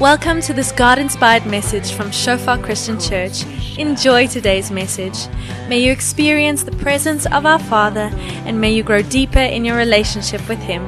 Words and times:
Welcome 0.00 0.40
to 0.42 0.54
this 0.54 0.72
God 0.72 0.98
inspired 0.98 1.44
message 1.44 1.92
from 1.92 2.10
Shofar 2.10 2.56
Christian 2.56 2.98
Church. 2.98 3.44
Enjoy 3.76 4.26
today's 4.26 4.70
message. 4.70 5.28
May 5.68 5.80
you 5.80 5.92
experience 5.92 6.62
the 6.62 6.72
presence 6.72 7.26
of 7.26 7.44
our 7.44 7.58
Father 7.58 8.08
and 8.46 8.58
may 8.58 8.72
you 8.72 8.82
grow 8.82 9.02
deeper 9.02 9.40
in 9.40 9.62
your 9.62 9.76
relationship 9.76 10.40
with 10.48 10.58
Him. 10.60 10.82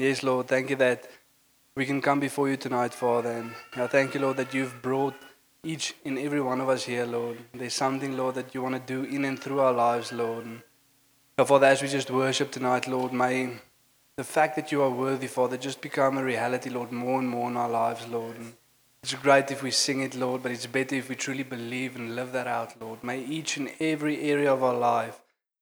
Yes, 0.00 0.24
Lord, 0.24 0.48
thank 0.48 0.70
you 0.70 0.76
that 0.76 1.06
we 1.76 1.86
can 1.86 2.00
come 2.00 2.18
before 2.18 2.48
you 2.48 2.56
tonight, 2.56 2.92
Father. 2.92 3.30
And 3.30 3.52
I 3.76 3.86
thank 3.86 4.14
you, 4.14 4.20
Lord, 4.20 4.36
that 4.38 4.52
you've 4.52 4.82
brought 4.82 5.14
each 5.62 5.94
and 6.04 6.18
every 6.18 6.40
one 6.40 6.60
of 6.60 6.68
us 6.68 6.84
here, 6.84 7.04
Lord. 7.04 7.38
There's 7.52 7.74
something, 7.74 8.16
Lord, 8.16 8.34
that 8.36 8.54
you 8.54 8.62
want 8.62 8.74
to 8.74 8.80
do 8.94 9.04
in 9.04 9.24
and 9.24 9.38
through 9.38 9.60
our 9.60 9.72
lives, 9.72 10.12
Lord. 10.12 10.46
So, 11.38 11.44
Father, 11.44 11.66
as 11.66 11.82
we 11.82 11.88
just 11.88 12.10
worship 12.10 12.50
tonight, 12.50 12.86
Lord, 12.86 13.12
may 13.12 13.50
the 14.16 14.24
fact 14.24 14.56
that 14.56 14.72
you 14.72 14.82
are 14.82 14.90
worthy, 14.90 15.26
Father, 15.26 15.56
just 15.56 15.80
become 15.80 16.18
a 16.18 16.24
reality, 16.24 16.70
Lord, 16.70 16.92
more 16.92 17.18
and 17.18 17.28
more 17.28 17.50
in 17.50 17.56
our 17.56 17.68
lives, 17.68 18.06
Lord. 18.08 18.36
It's 19.02 19.14
great 19.14 19.50
if 19.50 19.62
we 19.62 19.70
sing 19.70 20.00
it, 20.00 20.14
Lord, 20.14 20.42
but 20.42 20.52
it's 20.52 20.66
better 20.66 20.96
if 20.96 21.08
we 21.08 21.14
truly 21.14 21.42
believe 21.42 21.96
and 21.96 22.14
live 22.14 22.32
that 22.32 22.46
out, 22.46 22.78
Lord. 22.80 23.02
May 23.02 23.20
each 23.20 23.56
and 23.56 23.70
every 23.80 24.20
area 24.30 24.52
of 24.52 24.62
our 24.62 24.74
life 24.74 25.20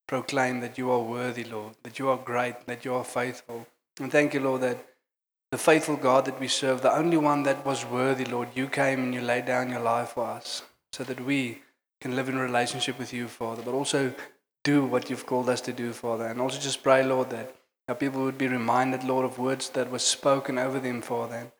proclaim 0.08 0.60
that 0.60 0.78
you 0.78 0.90
are 0.90 1.00
worthy, 1.00 1.44
Lord, 1.44 1.74
that 1.84 2.00
you 2.00 2.08
are 2.08 2.16
great, 2.16 2.66
that 2.66 2.84
you 2.84 2.94
are 2.94 3.04
faithful. 3.04 3.66
And 4.00 4.10
thank 4.10 4.34
you, 4.34 4.40
Lord, 4.40 4.62
that 4.62 4.84
the 5.50 5.58
faithful 5.58 5.96
God 5.96 6.24
that 6.26 6.40
we 6.40 6.48
serve, 6.48 6.82
the 6.82 6.94
only 6.94 7.16
one 7.16 7.42
that 7.44 7.64
was 7.64 7.84
worthy, 7.84 8.24
Lord, 8.24 8.48
you 8.54 8.66
came 8.66 9.00
and 9.00 9.14
you 9.14 9.20
laid 9.20 9.46
down 9.46 9.70
your 9.70 9.80
life 9.80 10.10
for 10.10 10.24
us 10.24 10.62
so 10.92 11.04
that 11.04 11.24
we 11.24 11.62
can 12.00 12.14
live 12.14 12.28
in 12.28 12.38
relationship 12.38 12.98
with 12.98 13.12
you, 13.12 13.28
Father, 13.28 13.62
but 13.62 13.74
also 13.74 14.12
do 14.62 14.84
what 14.84 15.08
you've 15.08 15.26
called 15.26 15.48
us 15.48 15.60
to 15.62 15.72
do, 15.72 15.92
Father. 15.92 16.26
And 16.26 16.40
also 16.40 16.60
just 16.60 16.82
pray, 16.82 17.02
Lord, 17.02 17.30
that 17.30 17.54
our 17.88 17.94
people 17.94 18.22
would 18.22 18.38
be 18.38 18.48
reminded, 18.48 19.04
Lord, 19.04 19.24
of 19.24 19.38
words 19.38 19.70
that 19.70 19.90
were 19.90 19.98
spoken 19.98 20.58
over 20.58 20.78
them, 20.78 21.00
Father. 21.00 21.50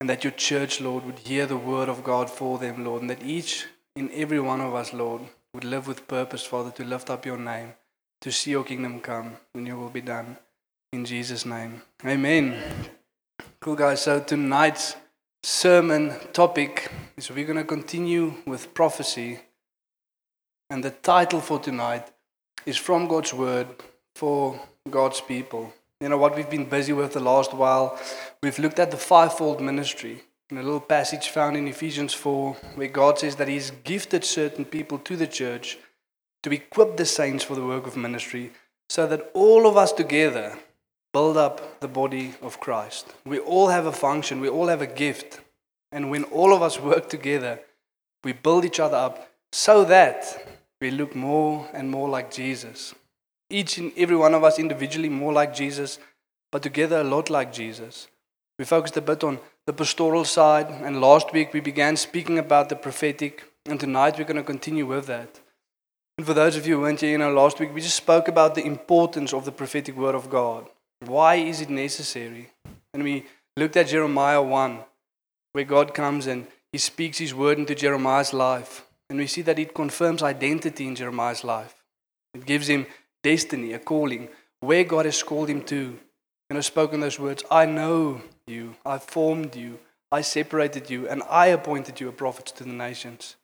And 0.00 0.08
that 0.08 0.24
your 0.24 0.32
church, 0.32 0.80
Lord, 0.80 1.04
would 1.04 1.20
hear 1.20 1.46
the 1.46 1.56
word 1.56 1.88
of 1.88 2.04
God 2.04 2.30
for 2.30 2.58
them, 2.58 2.84
Lord. 2.84 3.00
And 3.00 3.10
that 3.10 3.24
each 3.24 3.66
and 3.96 4.10
every 4.12 4.38
one 4.38 4.60
of 4.60 4.74
us, 4.74 4.92
Lord, 4.92 5.22
would 5.54 5.64
live 5.64 5.88
with 5.88 6.06
purpose, 6.06 6.44
Father, 6.44 6.70
to 6.72 6.84
lift 6.84 7.10
up 7.10 7.24
your 7.24 7.38
name, 7.38 7.72
to 8.20 8.30
see 8.30 8.50
your 8.52 8.64
kingdom 8.64 9.00
come, 9.00 9.38
and 9.54 9.66
your 9.66 9.78
will 9.78 9.88
be 9.88 10.02
done. 10.02 10.36
In 10.92 11.04
Jesus' 11.04 11.46
name. 11.46 11.82
Amen. 12.04 12.62
Cool, 13.66 13.74
guys. 13.74 14.02
So 14.02 14.20
tonight's 14.20 14.94
sermon 15.42 16.14
topic 16.32 16.88
is 17.16 17.32
we're 17.32 17.44
going 17.44 17.58
to 17.58 17.64
continue 17.64 18.34
with 18.46 18.72
prophecy. 18.74 19.40
And 20.70 20.84
the 20.84 20.92
title 20.92 21.40
for 21.40 21.58
tonight 21.58 22.06
is 22.64 22.76
From 22.76 23.08
God's 23.08 23.34
Word 23.34 23.66
for 24.14 24.60
God's 24.88 25.20
People. 25.20 25.74
You 26.00 26.10
know 26.10 26.16
what 26.16 26.36
we've 26.36 26.48
been 26.48 26.68
busy 26.68 26.92
with 26.92 27.14
the 27.14 27.18
last 27.18 27.54
while? 27.54 27.98
We've 28.40 28.60
looked 28.60 28.78
at 28.78 28.92
the 28.92 28.96
fivefold 28.96 29.60
ministry 29.60 30.22
in 30.48 30.58
a 30.58 30.62
little 30.62 30.78
passage 30.78 31.30
found 31.30 31.56
in 31.56 31.66
Ephesians 31.66 32.14
4, 32.14 32.52
where 32.76 32.86
God 32.86 33.18
says 33.18 33.34
that 33.34 33.48
He's 33.48 33.72
gifted 33.82 34.24
certain 34.24 34.64
people 34.64 34.98
to 35.00 35.16
the 35.16 35.26
church 35.26 35.76
to 36.44 36.52
equip 36.52 36.96
the 36.96 37.04
saints 37.04 37.42
for 37.42 37.56
the 37.56 37.66
work 37.66 37.88
of 37.88 37.96
ministry 37.96 38.52
so 38.88 39.08
that 39.08 39.28
all 39.34 39.66
of 39.66 39.76
us 39.76 39.90
together 39.90 40.56
build 41.16 41.38
up 41.38 41.80
the 41.80 41.88
body 41.88 42.34
of 42.42 42.60
Christ. 42.60 43.14
We 43.24 43.38
all 43.38 43.68
have 43.68 43.86
a 43.86 44.00
function, 44.06 44.42
we 44.42 44.50
all 44.50 44.66
have 44.66 44.82
a 44.82 44.94
gift. 45.04 45.40
And 45.90 46.10
when 46.10 46.24
all 46.24 46.52
of 46.52 46.60
us 46.60 46.78
work 46.78 47.08
together, 47.08 47.60
we 48.22 48.34
build 48.34 48.66
each 48.66 48.80
other 48.80 48.98
up 48.98 49.30
so 49.50 49.82
that 49.86 50.18
we 50.78 50.90
look 50.90 51.14
more 51.16 51.70
and 51.72 51.90
more 51.90 52.10
like 52.10 52.30
Jesus. 52.30 52.94
Each 53.48 53.78
and 53.78 53.92
every 53.96 54.16
one 54.16 54.34
of 54.34 54.44
us 54.44 54.58
individually 54.58 55.08
more 55.08 55.32
like 55.32 55.54
Jesus, 55.54 55.98
but 56.52 56.62
together 56.62 56.98
a 57.00 57.10
lot 57.14 57.30
like 57.30 57.50
Jesus. 57.50 58.08
We 58.58 58.66
focused 58.66 58.98
a 58.98 59.08
bit 59.10 59.24
on 59.24 59.38
the 59.64 59.72
pastoral 59.72 60.26
side, 60.26 60.68
and 60.68 61.00
last 61.00 61.32
week 61.32 61.54
we 61.54 61.60
began 61.60 61.96
speaking 61.96 62.38
about 62.38 62.68
the 62.68 62.76
prophetic, 62.76 63.44
and 63.64 63.80
tonight 63.80 64.18
we're 64.18 64.32
going 64.32 64.44
to 64.44 64.52
continue 64.54 64.84
with 64.84 65.06
that. 65.06 65.40
And 66.18 66.26
for 66.26 66.34
those 66.34 66.56
of 66.56 66.66
you 66.66 66.76
who 66.76 66.82
weren't 66.82 67.00
here, 67.00 67.12
you 67.12 67.18
know, 67.18 67.32
last 67.32 67.58
week 67.58 67.72
we 67.72 67.80
just 67.80 68.02
spoke 68.04 68.28
about 68.28 68.54
the 68.54 68.66
importance 68.66 69.32
of 69.32 69.46
the 69.46 69.58
prophetic 69.60 69.96
word 69.96 70.14
of 70.14 70.28
God. 70.28 70.68
Why 71.06 71.36
is 71.36 71.60
it 71.60 71.70
necessary? 71.70 72.50
And 72.92 73.02
we 73.02 73.24
looked 73.56 73.76
at 73.76 73.88
Jeremiah 73.88 74.42
1, 74.42 74.78
where 75.52 75.64
God 75.64 75.94
comes 75.94 76.26
and 76.26 76.46
he 76.72 76.78
speaks 76.78 77.18
his 77.18 77.34
word 77.34 77.58
into 77.58 77.74
Jeremiah's 77.74 78.32
life. 78.32 78.84
And 79.08 79.18
we 79.18 79.26
see 79.26 79.42
that 79.42 79.58
it 79.58 79.74
confirms 79.74 80.22
identity 80.22 80.86
in 80.86 80.96
Jeremiah's 80.96 81.44
life. 81.44 81.74
It 82.34 82.44
gives 82.44 82.68
him 82.68 82.86
destiny, 83.22 83.72
a 83.72 83.78
calling, 83.78 84.28
where 84.60 84.84
God 84.84 85.04
has 85.04 85.22
called 85.22 85.48
him 85.48 85.62
to. 85.64 85.98
And 86.50 86.58
I've 86.58 86.64
spoken 86.64 87.00
those 87.00 87.18
words 87.18 87.44
I 87.50 87.66
know 87.66 88.22
you, 88.46 88.76
I 88.84 88.98
formed 88.98 89.56
you, 89.56 89.78
I 90.10 90.20
separated 90.20 90.90
you, 90.90 91.08
and 91.08 91.22
I 91.28 91.46
appointed 91.46 92.00
you 92.00 92.08
a 92.08 92.12
prophet 92.12 92.46
to 92.46 92.64
the 92.64 92.72
nations. 92.72 93.36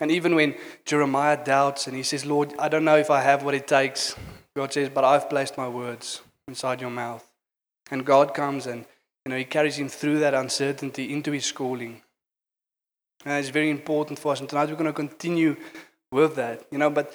And 0.00 0.10
even 0.10 0.34
when 0.34 0.54
Jeremiah 0.84 1.42
doubts 1.42 1.86
and 1.86 1.96
he 1.96 2.02
says, 2.02 2.26
Lord, 2.26 2.52
I 2.58 2.68
don't 2.68 2.84
know 2.84 2.96
if 2.96 3.10
I 3.10 3.20
have 3.20 3.42
what 3.42 3.54
it 3.54 3.68
takes, 3.68 4.16
God 4.56 4.72
says, 4.72 4.88
but 4.88 5.04
I've 5.04 5.30
placed 5.30 5.56
my 5.56 5.68
words 5.68 6.20
inside 6.48 6.80
your 6.80 6.90
mouth. 6.90 7.26
And 7.90 8.04
God 8.04 8.34
comes 8.34 8.66
and 8.66 8.84
you 9.24 9.30
know, 9.30 9.36
He 9.36 9.44
carries 9.44 9.78
him 9.78 9.88
through 9.88 10.18
that 10.20 10.34
uncertainty 10.34 11.12
into 11.12 11.32
His 11.32 11.50
calling. 11.52 12.02
And 13.24 13.38
it's 13.38 13.48
very 13.48 13.70
important 13.70 14.18
for 14.18 14.32
us. 14.32 14.40
And 14.40 14.48
tonight 14.48 14.68
we're 14.68 14.76
going 14.76 14.86
to 14.86 14.92
continue 14.92 15.56
with 16.12 16.36
that. 16.36 16.66
You 16.70 16.78
know, 16.78 16.90
but 16.90 17.14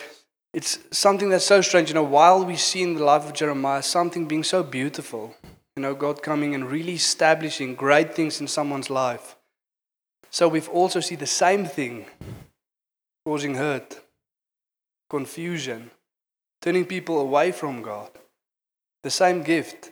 it's 0.53 0.79
something 0.91 1.29
that's 1.29 1.45
so 1.45 1.61
strange. 1.61 1.89
You 1.89 1.95
know, 1.95 2.03
while 2.03 2.43
we 2.43 2.55
see 2.55 2.81
in 2.81 2.95
the 2.95 3.03
life 3.03 3.25
of 3.25 3.33
Jeremiah 3.33 3.83
something 3.83 4.27
being 4.27 4.43
so 4.43 4.63
beautiful, 4.63 5.35
you 5.75 5.81
know, 5.81 5.93
God 5.93 6.23
coming 6.23 6.55
and 6.55 6.69
really 6.69 6.93
establishing 6.93 7.75
great 7.75 8.15
things 8.15 8.41
in 8.41 8.47
someone's 8.47 8.89
life. 8.89 9.35
So 10.31 10.47
we've 10.47 10.69
also 10.69 10.99
see 10.99 11.15
the 11.15 11.27
same 11.27 11.65
thing 11.65 12.05
causing 13.25 13.55
hurt, 13.55 13.99
confusion, 15.09 15.91
turning 16.61 16.85
people 16.85 17.19
away 17.19 17.51
from 17.51 17.81
God. 17.81 18.09
The 19.03 19.09
same 19.09 19.43
gift, 19.43 19.91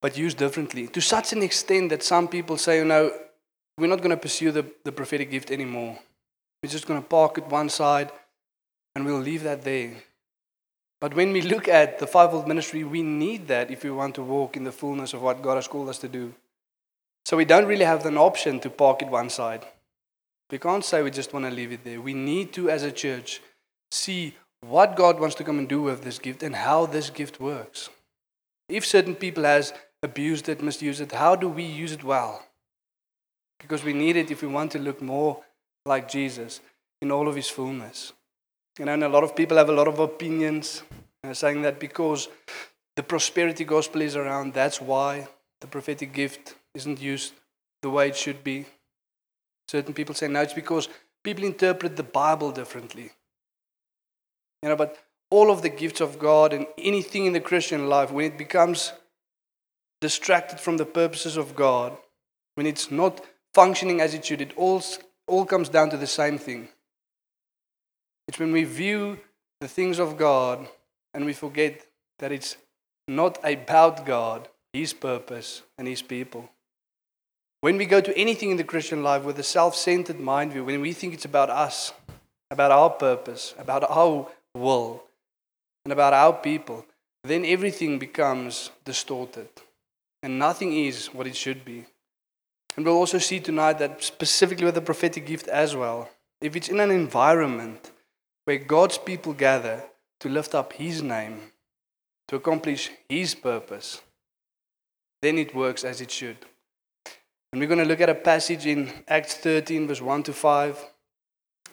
but 0.00 0.16
used 0.16 0.38
differently. 0.38 0.86
To 0.88 1.00
such 1.00 1.32
an 1.32 1.42
extent 1.42 1.90
that 1.90 2.02
some 2.02 2.28
people 2.28 2.56
say, 2.56 2.78
you 2.78 2.84
know, 2.84 3.12
we're 3.76 3.88
not 3.88 3.98
going 3.98 4.10
to 4.10 4.16
pursue 4.16 4.52
the, 4.52 4.64
the 4.84 4.92
prophetic 4.92 5.30
gift 5.30 5.50
anymore. 5.50 5.98
We're 6.62 6.70
just 6.70 6.86
going 6.86 7.02
to 7.02 7.08
park 7.08 7.38
it 7.38 7.46
one 7.46 7.68
side 7.68 8.10
and 8.94 9.04
we'll 9.04 9.18
leave 9.18 9.42
that 9.42 9.62
there. 9.62 9.92
But 11.00 11.14
when 11.14 11.32
we 11.32 11.42
look 11.42 11.68
at 11.68 11.98
the 11.98 12.06
fivefold 12.06 12.48
ministry, 12.48 12.84
we 12.84 13.02
need 13.02 13.48
that 13.48 13.70
if 13.70 13.84
we 13.84 13.90
want 13.90 14.14
to 14.14 14.22
walk 14.22 14.56
in 14.56 14.64
the 14.64 14.72
fullness 14.72 15.12
of 15.12 15.20
what 15.20 15.42
God 15.42 15.56
has 15.56 15.68
called 15.68 15.88
us 15.88 15.98
to 15.98 16.08
do. 16.08 16.32
So 17.26 17.36
we 17.36 17.44
don't 17.44 17.66
really 17.66 17.84
have 17.84 18.06
an 18.06 18.16
option 18.16 18.60
to 18.60 18.70
park 18.70 19.02
it 19.02 19.08
one 19.08 19.28
side. 19.28 19.66
We 20.50 20.58
can't 20.58 20.84
say 20.84 21.02
we 21.02 21.10
just 21.10 21.32
want 21.32 21.46
to 21.46 21.50
leave 21.50 21.72
it 21.72 21.84
there. 21.84 22.00
We 22.00 22.14
need 22.14 22.52
to, 22.54 22.70
as 22.70 22.84
a 22.84 22.92
church, 22.92 23.42
see 23.90 24.34
what 24.60 24.96
God 24.96 25.18
wants 25.18 25.34
to 25.36 25.44
come 25.44 25.58
and 25.58 25.68
do 25.68 25.82
with 25.82 26.04
this 26.04 26.18
gift 26.18 26.42
and 26.42 26.54
how 26.54 26.86
this 26.86 27.10
gift 27.10 27.40
works. 27.40 27.90
If 28.68 28.86
certain 28.86 29.14
people 29.14 29.44
has 29.44 29.72
abused 30.02 30.48
it, 30.48 30.62
misused 30.62 31.00
it, 31.00 31.12
how 31.12 31.36
do 31.36 31.48
we 31.48 31.64
use 31.64 31.92
it 31.92 32.04
well? 32.04 32.42
Because 33.58 33.84
we 33.84 33.92
need 33.92 34.16
it 34.16 34.30
if 34.30 34.42
we 34.42 34.48
want 34.48 34.72
to 34.72 34.78
look 34.78 35.00
more 35.00 35.42
like 35.86 36.08
Jesus 36.08 36.60
in 37.00 37.10
all 37.10 37.28
of 37.28 37.36
his 37.36 37.48
fullness. 37.48 38.12
You 38.78 38.86
know, 38.86 38.94
and 38.94 39.04
a 39.04 39.08
lot 39.08 39.24
of 39.24 39.36
people 39.36 39.56
have 39.56 39.68
a 39.68 39.72
lot 39.72 39.88
of 39.88 39.98
opinions 39.98 40.82
uh, 41.22 41.32
saying 41.32 41.62
that 41.62 41.78
because 41.78 42.28
the 42.96 43.02
prosperity 43.02 43.64
gospel 43.64 44.00
is 44.00 44.16
around, 44.16 44.54
that's 44.54 44.80
why 44.80 45.28
the 45.60 45.66
prophetic 45.66 46.12
gift 46.12 46.54
isn't 46.74 47.00
used 47.00 47.34
the 47.82 47.90
way 47.90 48.08
it 48.08 48.16
should 48.16 48.42
be. 48.42 48.66
Certain 49.68 49.94
people 49.94 50.14
say, 50.14 50.28
no, 50.28 50.42
it's 50.42 50.52
because 50.52 50.88
people 51.22 51.44
interpret 51.44 51.96
the 51.96 52.02
Bible 52.02 52.50
differently. 52.50 53.10
You 54.62 54.70
know, 54.70 54.76
but 54.76 54.96
all 55.34 55.50
of 55.50 55.62
the 55.62 55.68
gifts 55.68 56.00
of 56.00 56.20
God 56.20 56.52
and 56.52 56.64
anything 56.78 57.26
in 57.26 57.32
the 57.32 57.40
Christian 57.40 57.88
life, 57.88 58.12
when 58.12 58.26
it 58.26 58.38
becomes 58.38 58.92
distracted 60.00 60.60
from 60.60 60.76
the 60.76 60.86
purposes 60.86 61.36
of 61.36 61.56
God, 61.56 61.96
when 62.54 62.66
it's 62.66 62.88
not 62.88 63.20
functioning 63.52 64.00
as 64.00 64.14
it 64.14 64.24
should, 64.24 64.40
it 64.40 64.56
all, 64.56 64.80
all 65.26 65.44
comes 65.44 65.68
down 65.68 65.90
to 65.90 65.96
the 65.96 66.06
same 66.06 66.38
thing. 66.38 66.68
It's 68.28 68.38
when 68.38 68.52
we 68.52 68.62
view 68.62 69.18
the 69.60 69.66
things 69.66 69.98
of 69.98 70.16
God 70.16 70.68
and 71.12 71.24
we 71.24 71.32
forget 71.32 71.84
that 72.20 72.30
it's 72.30 72.56
not 73.08 73.38
about 73.42 74.06
God, 74.06 74.48
His 74.72 74.92
purpose, 74.92 75.62
and 75.76 75.88
His 75.88 76.00
people. 76.00 76.48
When 77.60 77.76
we 77.76 77.86
go 77.86 78.00
to 78.00 78.16
anything 78.16 78.52
in 78.52 78.56
the 78.56 78.70
Christian 78.72 79.02
life 79.02 79.24
with 79.24 79.40
a 79.40 79.42
self 79.42 79.74
centered 79.74 80.20
mind 80.20 80.52
view, 80.52 80.64
when 80.64 80.80
we 80.80 80.92
think 80.92 81.12
it's 81.12 81.24
about 81.24 81.50
us, 81.50 81.92
about 82.52 82.70
our 82.70 82.90
purpose, 82.90 83.52
about 83.58 83.82
our 83.90 84.28
will, 84.54 85.02
and 85.84 85.92
about 85.92 86.12
our 86.12 86.32
people, 86.32 86.84
then 87.22 87.44
everything 87.44 87.98
becomes 87.98 88.70
distorted. 88.84 89.48
And 90.22 90.38
nothing 90.38 90.72
is 90.72 91.06
what 91.06 91.26
it 91.26 91.36
should 91.36 91.64
be. 91.64 91.84
And 92.76 92.84
we'll 92.84 92.96
also 92.96 93.18
see 93.18 93.40
tonight 93.40 93.78
that 93.78 94.02
specifically 94.02 94.64
with 94.64 94.74
the 94.74 94.80
prophetic 94.80 95.26
gift 95.26 95.48
as 95.48 95.76
well, 95.76 96.08
if 96.40 96.56
it's 96.56 96.68
in 96.68 96.80
an 96.80 96.90
environment 96.90 97.90
where 98.44 98.58
God's 98.58 98.98
people 98.98 99.32
gather 99.32 99.84
to 100.20 100.28
lift 100.28 100.54
up 100.54 100.72
His 100.72 101.02
name, 101.02 101.52
to 102.28 102.36
accomplish 102.36 102.90
His 103.08 103.34
purpose, 103.34 104.00
then 105.22 105.38
it 105.38 105.54
works 105.54 105.84
as 105.84 106.00
it 106.00 106.10
should. 106.10 106.36
And 107.52 107.60
we're 107.60 107.68
going 107.68 107.78
to 107.78 107.84
look 107.84 108.00
at 108.00 108.10
a 108.10 108.14
passage 108.14 108.66
in 108.66 108.92
Acts 109.06 109.34
13, 109.36 109.86
verse 109.86 110.02
1 110.02 110.24
to 110.24 110.32
5. 110.32 110.84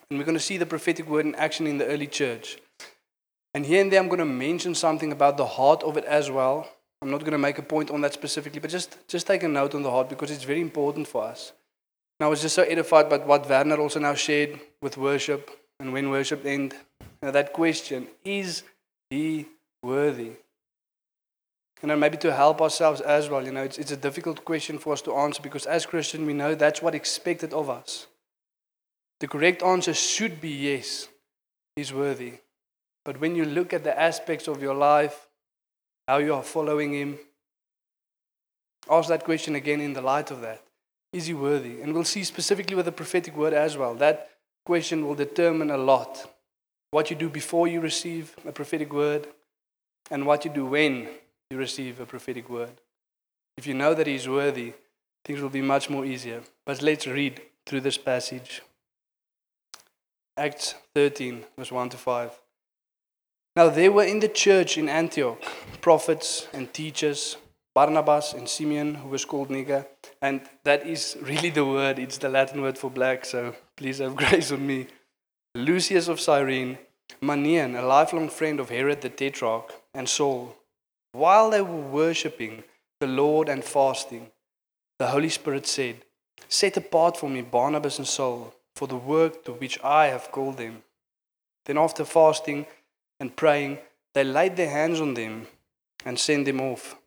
And 0.10 0.20
we're 0.20 0.26
going 0.26 0.38
to 0.38 0.44
see 0.44 0.58
the 0.58 0.66
prophetic 0.66 1.10
word 1.10 1.26
in 1.26 1.36
action 1.36 1.66
in 1.66 1.78
the 1.78 1.88
early 1.88 2.08
church. 2.08 2.58
And 3.54 3.66
here 3.66 3.82
and 3.82 3.92
there, 3.92 4.00
I'm 4.00 4.08
going 4.08 4.20
to 4.20 4.26
mention 4.26 4.76
something 4.76 5.12
about 5.12 5.38
the 5.38 5.46
heart 5.46 5.84
of 5.84 5.98
it 5.98 6.06
as 6.06 6.32
well. 6.32 6.68
I'm 7.02 7.10
not 7.10 7.22
going 7.22 7.32
to 7.32 7.38
make 7.38 7.58
a 7.58 7.64
point 7.64 7.92
on 7.92 8.02
that 8.02 8.14
specifically, 8.14 8.60
but 8.60 8.70
just, 8.70 8.98
just 9.08 9.28
take 9.28 9.44
a 9.44 9.48
note 9.48 9.76
on 9.76 9.82
the 9.82 9.90
heart 9.90 10.08
because 10.10 10.32
it's 10.32 10.44
very 10.44 10.62
important 10.62 11.08
for 11.08 11.24
us. 11.24 11.52
And 12.20 12.26
I 12.28 12.30
was 12.30 12.42
just 12.42 12.56
so 12.56 12.64
edified 12.64 13.10
by 13.10 13.18
what 13.18 13.50
Werner 13.50 13.78
also 13.78 14.00
now 14.00 14.14
shared 14.14 14.60
with 14.82 14.98
worship 14.98 15.50
and 15.80 15.92
when 15.92 16.12
worship 16.12 16.46
end. 16.46 16.76
Now 17.22 17.32
that 17.32 17.54
question, 17.54 18.08
is 18.24 18.64
he 19.10 19.48
worthy? 19.82 20.34
You 21.82 21.88
know, 21.88 21.96
maybe 21.96 22.18
to 22.18 22.32
help 22.32 22.62
ourselves 22.62 23.02
as 23.02 23.28
well. 23.28 23.44
You 23.44 23.52
know, 23.52 23.64
it's, 23.64 23.80
it's 23.80 23.92
a 23.92 23.98
difficult 23.98 24.46
question 24.46 24.78
for 24.78 24.94
us 24.94 25.02
to 25.02 25.16
answer 25.16 25.42
because 25.42 25.66
as 25.66 25.88
Christians, 25.88 26.28
we 26.28 26.34
know 26.34 26.54
that's 26.54 26.82
what 26.82 26.94
expected 26.94 27.54
of 27.54 27.72
us. 27.72 28.06
The 29.20 29.28
correct 29.28 29.64
answer 29.64 29.96
should 29.96 30.40
be 30.40 30.50
yes, 30.50 31.10
he's 31.76 31.92
worthy. 31.92 32.34
But 33.04 33.20
when 33.20 33.36
you 33.36 33.46
look 33.46 33.74
at 33.74 33.84
the 33.84 34.00
aspects 34.00 34.48
of 34.48 34.62
your 34.62 34.76
life, 34.76 35.28
how 36.08 36.18
you 36.18 36.34
are 36.34 36.44
following 36.44 36.94
him, 36.94 37.20
ask 38.90 39.10
that 39.10 39.24
question 39.24 39.56
again 39.56 39.82
in 39.82 39.94
the 39.94 40.02
light 40.02 40.32
of 40.32 40.42
that. 40.42 40.62
Is 41.14 41.28
he 41.28 41.34
worthy? 41.34 41.82
And 41.82 41.94
we'll 41.94 42.04
see 42.04 42.24
specifically 42.24 42.76
with 42.76 42.86
the 42.86 42.92
prophetic 42.92 43.36
word 43.36 43.54
as 43.54 43.78
well. 43.78 43.96
That 43.96 44.30
question 44.66 45.06
will 45.06 45.16
determine 45.16 45.72
a 45.72 45.78
lot. 45.78 46.32
What 46.92 47.10
you 47.10 47.16
do 47.16 47.30
before 47.30 47.68
you 47.68 47.82
receive 47.82 48.36
a 48.46 48.52
prophetic 48.52 48.94
word, 48.94 49.28
and 50.10 50.26
what 50.26 50.46
you 50.46 50.52
do 50.52 50.66
when 50.66 51.08
you 51.50 51.58
receive 51.58 52.00
a 52.00 52.06
prophetic 52.06 52.50
word. 52.50 52.72
If 53.58 53.66
you 53.66 53.74
know 53.74 53.94
that 53.94 54.08
He's 54.08 54.28
worthy, 54.28 54.74
things 55.24 55.42
will 55.42 55.50
be 55.50 55.62
much 55.62 55.90
more 55.90 56.06
easier. 56.06 56.42
But 56.66 56.82
let's 56.82 57.08
read 57.08 57.42
through 57.66 57.82
this 57.82 57.98
passage. 57.98 58.62
Acts 60.38 60.76
13, 60.96 61.46
verse 61.58 61.72
1 61.72 61.90
to 61.90 61.98
5. 61.98 62.41
Now 63.56 63.70
there 63.70 63.92
were 63.92 64.04
in 64.04 64.20
the 64.20 64.28
church 64.28 64.78
in 64.78 64.88
Antioch 64.90 65.42
prophets 65.82 66.48
and 66.54 66.74
teachers, 66.74 67.38
Barnabas 67.74 68.34
and 68.34 68.48
Simeon, 68.48 68.96
who 68.96 69.10
was 69.10 69.26
called 69.26 69.50
Niger. 69.50 69.88
And 70.22 70.42
that 70.64 70.86
is 70.86 71.18
really 71.22 71.50
the 71.50 71.66
word, 71.66 72.00
it's 72.00 72.18
the 72.18 72.30
Latin 72.30 72.62
word 72.62 72.78
for 72.78 72.90
black, 72.90 73.26
so 73.26 73.56
please 73.76 74.00
have 74.00 74.16
grace 74.24 74.52
on 74.52 74.66
me. 74.66 74.88
Lucius 75.56 76.08
of 76.08 76.20
Cyrene, 76.20 76.78
Manaen, 77.22 77.78
a 77.78 77.82
lifelong 77.82 78.30
friend 78.30 78.60
of 78.60 78.70
Herod 78.70 79.02
the 79.02 79.10
Tetrarch, 79.10 79.74
and 79.94 80.08
Saul 80.08 80.56
while 81.14 81.50
they 81.50 81.62
were 81.62 81.82
worshipping 81.82 82.64
the 83.00 83.08
Lord 83.08 83.50
and 83.50 83.64
fasting, 83.64 84.32
the 84.98 85.08
Holy 85.08 85.30
Spirit 85.30 85.68
said, 85.68 86.06
Set 86.48 86.78
apart 86.78 87.18
for 87.18 87.30
me 87.30 87.42
Barnabas 87.42 87.98
and 87.98 88.08
Saul 88.08 88.54
for 88.76 88.88
the 88.88 88.96
work 88.96 89.44
to 89.46 89.54
which 89.54 89.80
I 89.84 90.08
have 90.08 90.32
called 90.32 90.58
them. 90.58 90.84
Then, 91.66 91.78
after 91.78 92.06
fasting 92.06 92.66
and 93.22 93.38
praying, 93.38 93.78
they 94.14 94.26
laid 94.26 94.58
their 94.58 94.70
hands 94.70 95.00
on 95.00 95.14
them 95.14 95.48
and 96.04 96.20
sent 96.20 96.44
them 96.44 96.60
off. 96.60 96.98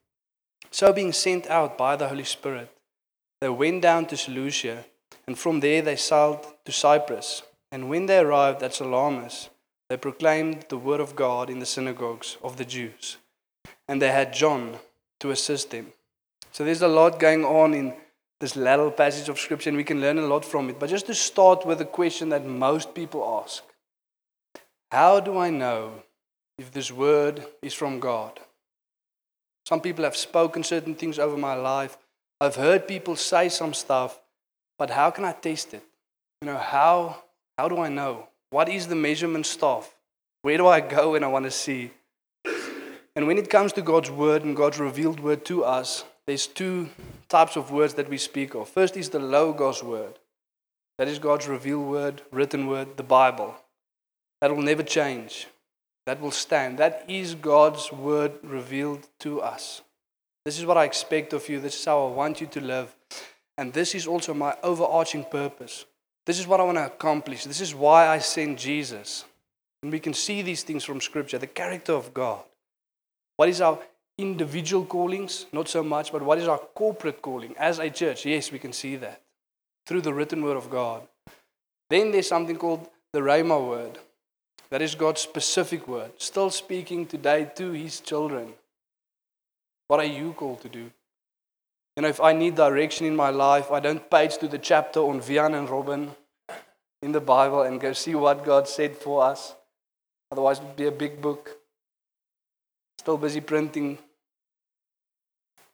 So, 0.70 0.94
being 0.94 1.12
sent 1.12 1.46
out 1.48 1.76
by 1.76 1.96
the 1.96 2.08
Holy 2.08 2.24
Spirit, 2.24 2.70
they 3.42 3.50
went 3.50 3.82
down 3.82 4.06
to 4.06 4.16
Seleucia, 4.16 4.86
and 5.26 5.38
from 5.38 5.60
there 5.60 5.82
they 5.82 5.96
sailed 5.96 6.46
to 6.64 6.72
Cyprus. 6.72 7.42
And 7.70 7.90
when 7.90 8.06
they 8.06 8.18
arrived 8.18 8.62
at 8.62 8.74
Salamis, 8.74 9.50
they 9.90 9.98
proclaimed 9.98 10.64
the 10.70 10.78
word 10.78 11.00
of 11.00 11.14
God 11.14 11.50
in 11.50 11.58
the 11.58 11.66
synagogues 11.66 12.38
of 12.42 12.56
the 12.56 12.64
Jews 12.64 13.18
and 13.88 14.00
they 14.00 14.10
had 14.10 14.32
John 14.32 14.78
to 15.20 15.30
assist 15.30 15.70
them. 15.70 15.92
So 16.52 16.64
there's 16.64 16.82
a 16.82 16.88
lot 16.88 17.18
going 17.18 17.44
on 17.44 17.74
in 17.74 17.94
this 18.40 18.56
little 18.56 18.90
passage 18.90 19.28
of 19.28 19.38
scripture, 19.38 19.70
and 19.70 19.76
we 19.76 19.84
can 19.84 20.00
learn 20.00 20.18
a 20.18 20.26
lot 20.26 20.44
from 20.44 20.68
it. 20.68 20.78
But 20.78 20.90
just 20.90 21.06
to 21.06 21.14
start 21.14 21.66
with 21.66 21.80
a 21.80 21.84
question 21.84 22.28
that 22.30 22.46
most 22.46 22.94
people 22.94 23.42
ask 23.44 23.62
How 24.90 25.20
do 25.20 25.38
I 25.38 25.50
know 25.50 26.02
if 26.58 26.70
this 26.72 26.90
word 26.90 27.44
is 27.62 27.74
from 27.74 28.00
God? 28.00 28.40
Some 29.66 29.80
people 29.80 30.04
have 30.04 30.16
spoken 30.16 30.62
certain 30.62 30.94
things 30.94 31.18
over 31.18 31.36
my 31.36 31.54
life. 31.54 31.96
I've 32.40 32.56
heard 32.56 32.86
people 32.86 33.16
say 33.16 33.48
some 33.48 33.74
stuff, 33.74 34.20
but 34.78 34.90
how 34.90 35.10
can 35.10 35.24
I 35.24 35.32
test 35.32 35.74
it? 35.74 35.82
You 36.42 36.46
know, 36.46 36.58
how, 36.58 37.22
how 37.56 37.68
do 37.68 37.78
I 37.78 37.88
know? 37.88 38.28
What 38.50 38.68
is 38.68 38.86
the 38.86 38.94
measurement 38.94 39.46
staff? 39.46 39.94
Where 40.42 40.58
do 40.58 40.66
I 40.66 40.80
go 40.80 41.12
when 41.12 41.24
I 41.24 41.28
want 41.28 41.46
to 41.46 41.50
see? 41.50 41.90
And 43.16 43.26
when 43.26 43.38
it 43.38 43.48
comes 43.48 43.72
to 43.74 43.82
God's 43.82 44.10
word 44.10 44.44
and 44.44 44.56
God's 44.56 44.78
revealed 44.78 45.20
word 45.20 45.44
to 45.46 45.64
us, 45.64 46.04
there's 46.26 46.46
two 46.46 46.90
types 47.28 47.56
of 47.56 47.70
words 47.70 47.94
that 47.94 48.08
we 48.08 48.18
speak 48.18 48.54
of. 48.54 48.68
First 48.68 48.96
is 48.96 49.08
the 49.08 49.20
Logos 49.20 49.82
word. 49.82 50.18
That 50.98 51.08
is 51.08 51.18
God's 51.18 51.48
revealed 51.48 51.86
word, 51.86 52.22
written 52.30 52.66
word, 52.66 52.96
the 52.96 53.02
Bible. 53.02 53.56
That 54.40 54.54
will 54.54 54.62
never 54.62 54.82
change. 54.82 55.46
That 56.06 56.20
will 56.20 56.30
stand. 56.30 56.78
That 56.78 57.04
is 57.08 57.34
God's 57.34 57.90
word 57.92 58.32
revealed 58.42 59.08
to 59.20 59.40
us. 59.40 59.82
This 60.44 60.58
is 60.58 60.66
what 60.66 60.76
I 60.76 60.84
expect 60.84 61.32
of 61.32 61.48
you. 61.48 61.60
This 61.60 61.78
is 61.78 61.84
how 61.84 62.06
I 62.06 62.10
want 62.10 62.40
you 62.40 62.46
to 62.48 62.60
live. 62.60 62.94
And 63.56 63.72
this 63.72 63.94
is 63.94 64.06
also 64.06 64.34
my 64.34 64.56
overarching 64.62 65.24
purpose. 65.24 65.86
This 66.26 66.38
is 66.38 66.46
what 66.46 66.60
I 66.60 66.64
want 66.64 66.78
to 66.78 66.86
accomplish. 66.86 67.44
This 67.44 67.60
is 67.60 67.74
why 67.74 68.08
I 68.08 68.18
sent 68.18 68.58
Jesus. 68.58 69.24
And 69.82 69.92
we 69.92 70.00
can 70.00 70.14
see 70.14 70.42
these 70.42 70.62
things 70.62 70.84
from 70.84 71.00
Scripture 71.00 71.38
the 71.38 71.46
character 71.46 71.92
of 71.92 72.12
God. 72.12 72.42
What 73.36 73.48
is 73.48 73.60
our 73.60 73.78
individual 74.18 74.84
callings? 74.84 75.46
Not 75.52 75.68
so 75.68 75.82
much, 75.82 76.12
but 76.12 76.22
what 76.22 76.38
is 76.38 76.48
our 76.48 76.58
corporate 76.58 77.20
calling 77.20 77.54
as 77.58 77.78
a 77.78 77.90
church? 77.90 78.26
Yes, 78.26 78.52
we 78.52 78.58
can 78.58 78.72
see 78.72 78.96
that 78.96 79.20
through 79.86 80.02
the 80.02 80.14
written 80.14 80.42
word 80.42 80.56
of 80.56 80.70
God. 80.70 81.06
Then 81.90 82.10
there's 82.10 82.28
something 82.28 82.56
called 82.56 82.88
the 83.12 83.20
Rhema 83.20 83.66
word. 83.66 83.98
That 84.70 84.82
is 84.82 84.94
God's 84.94 85.20
specific 85.20 85.86
word, 85.86 86.12
still 86.18 86.50
speaking 86.50 87.06
today 87.06 87.50
to 87.56 87.72
his 87.72 88.00
children. 88.00 88.54
What 89.88 90.00
are 90.00 90.04
you 90.04 90.32
called 90.32 90.62
to 90.62 90.68
do? 90.68 90.90
You 91.96 92.02
know, 92.02 92.08
if 92.08 92.20
I 92.20 92.32
need 92.32 92.56
direction 92.56 93.06
in 93.06 93.14
my 93.14 93.30
life, 93.30 93.70
I 93.70 93.80
don't 93.80 94.10
page 94.10 94.38
to 94.38 94.48
the 94.48 94.58
chapter 94.58 95.00
on 95.00 95.20
Vian 95.20 95.56
and 95.56 95.68
Robin 95.68 96.10
in 97.02 97.12
the 97.12 97.20
Bible 97.20 97.62
and 97.62 97.80
go 97.80 97.92
see 97.92 98.14
what 98.14 98.44
God 98.44 98.66
said 98.66 98.96
for 98.96 99.22
us. 99.22 99.54
Otherwise, 100.32 100.58
it 100.58 100.64
would 100.64 100.76
be 100.76 100.86
a 100.86 100.90
big 100.90 101.20
book 101.20 101.58
still 103.04 103.18
busy 103.18 103.42
printing. 103.42 103.98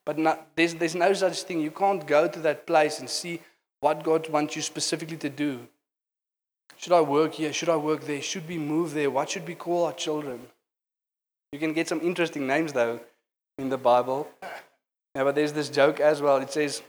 But 0.04 0.18
not, 0.18 0.48
there's, 0.56 0.74
there's 0.74 0.96
no 0.96 1.12
such 1.12 1.44
thing. 1.44 1.60
You 1.60 1.70
can't 1.70 2.04
go 2.04 2.26
to 2.26 2.40
that 2.40 2.66
place 2.66 2.98
and 2.98 3.08
see 3.08 3.40
what 3.78 4.02
God 4.02 4.28
wants 4.28 4.56
you 4.56 4.62
specifically 4.62 5.16
to 5.18 5.28
do. 5.28 5.68
Should 6.76 6.92
I 6.92 7.00
work 7.00 7.34
here? 7.34 7.52
Should 7.52 7.68
I 7.68 7.76
work 7.76 8.04
there? 8.04 8.22
Should 8.22 8.48
we 8.48 8.58
move 8.58 8.94
there? 8.94 9.10
What 9.10 9.30
should 9.30 9.46
we 9.46 9.54
call 9.54 9.84
our 9.84 9.92
children? 9.92 10.40
You 11.52 11.58
can 11.58 11.72
get 11.72 11.88
some 11.88 12.00
interesting 12.00 12.46
names, 12.46 12.72
though, 12.72 13.00
in 13.58 13.68
the 13.68 13.78
Bible. 13.78 14.28
Yeah, 15.14 15.24
but 15.24 15.34
there's 15.34 15.52
this 15.52 15.68
joke 15.68 16.00
as 16.00 16.22
well. 16.22 16.36
It 16.36 16.52
says, 16.52 16.82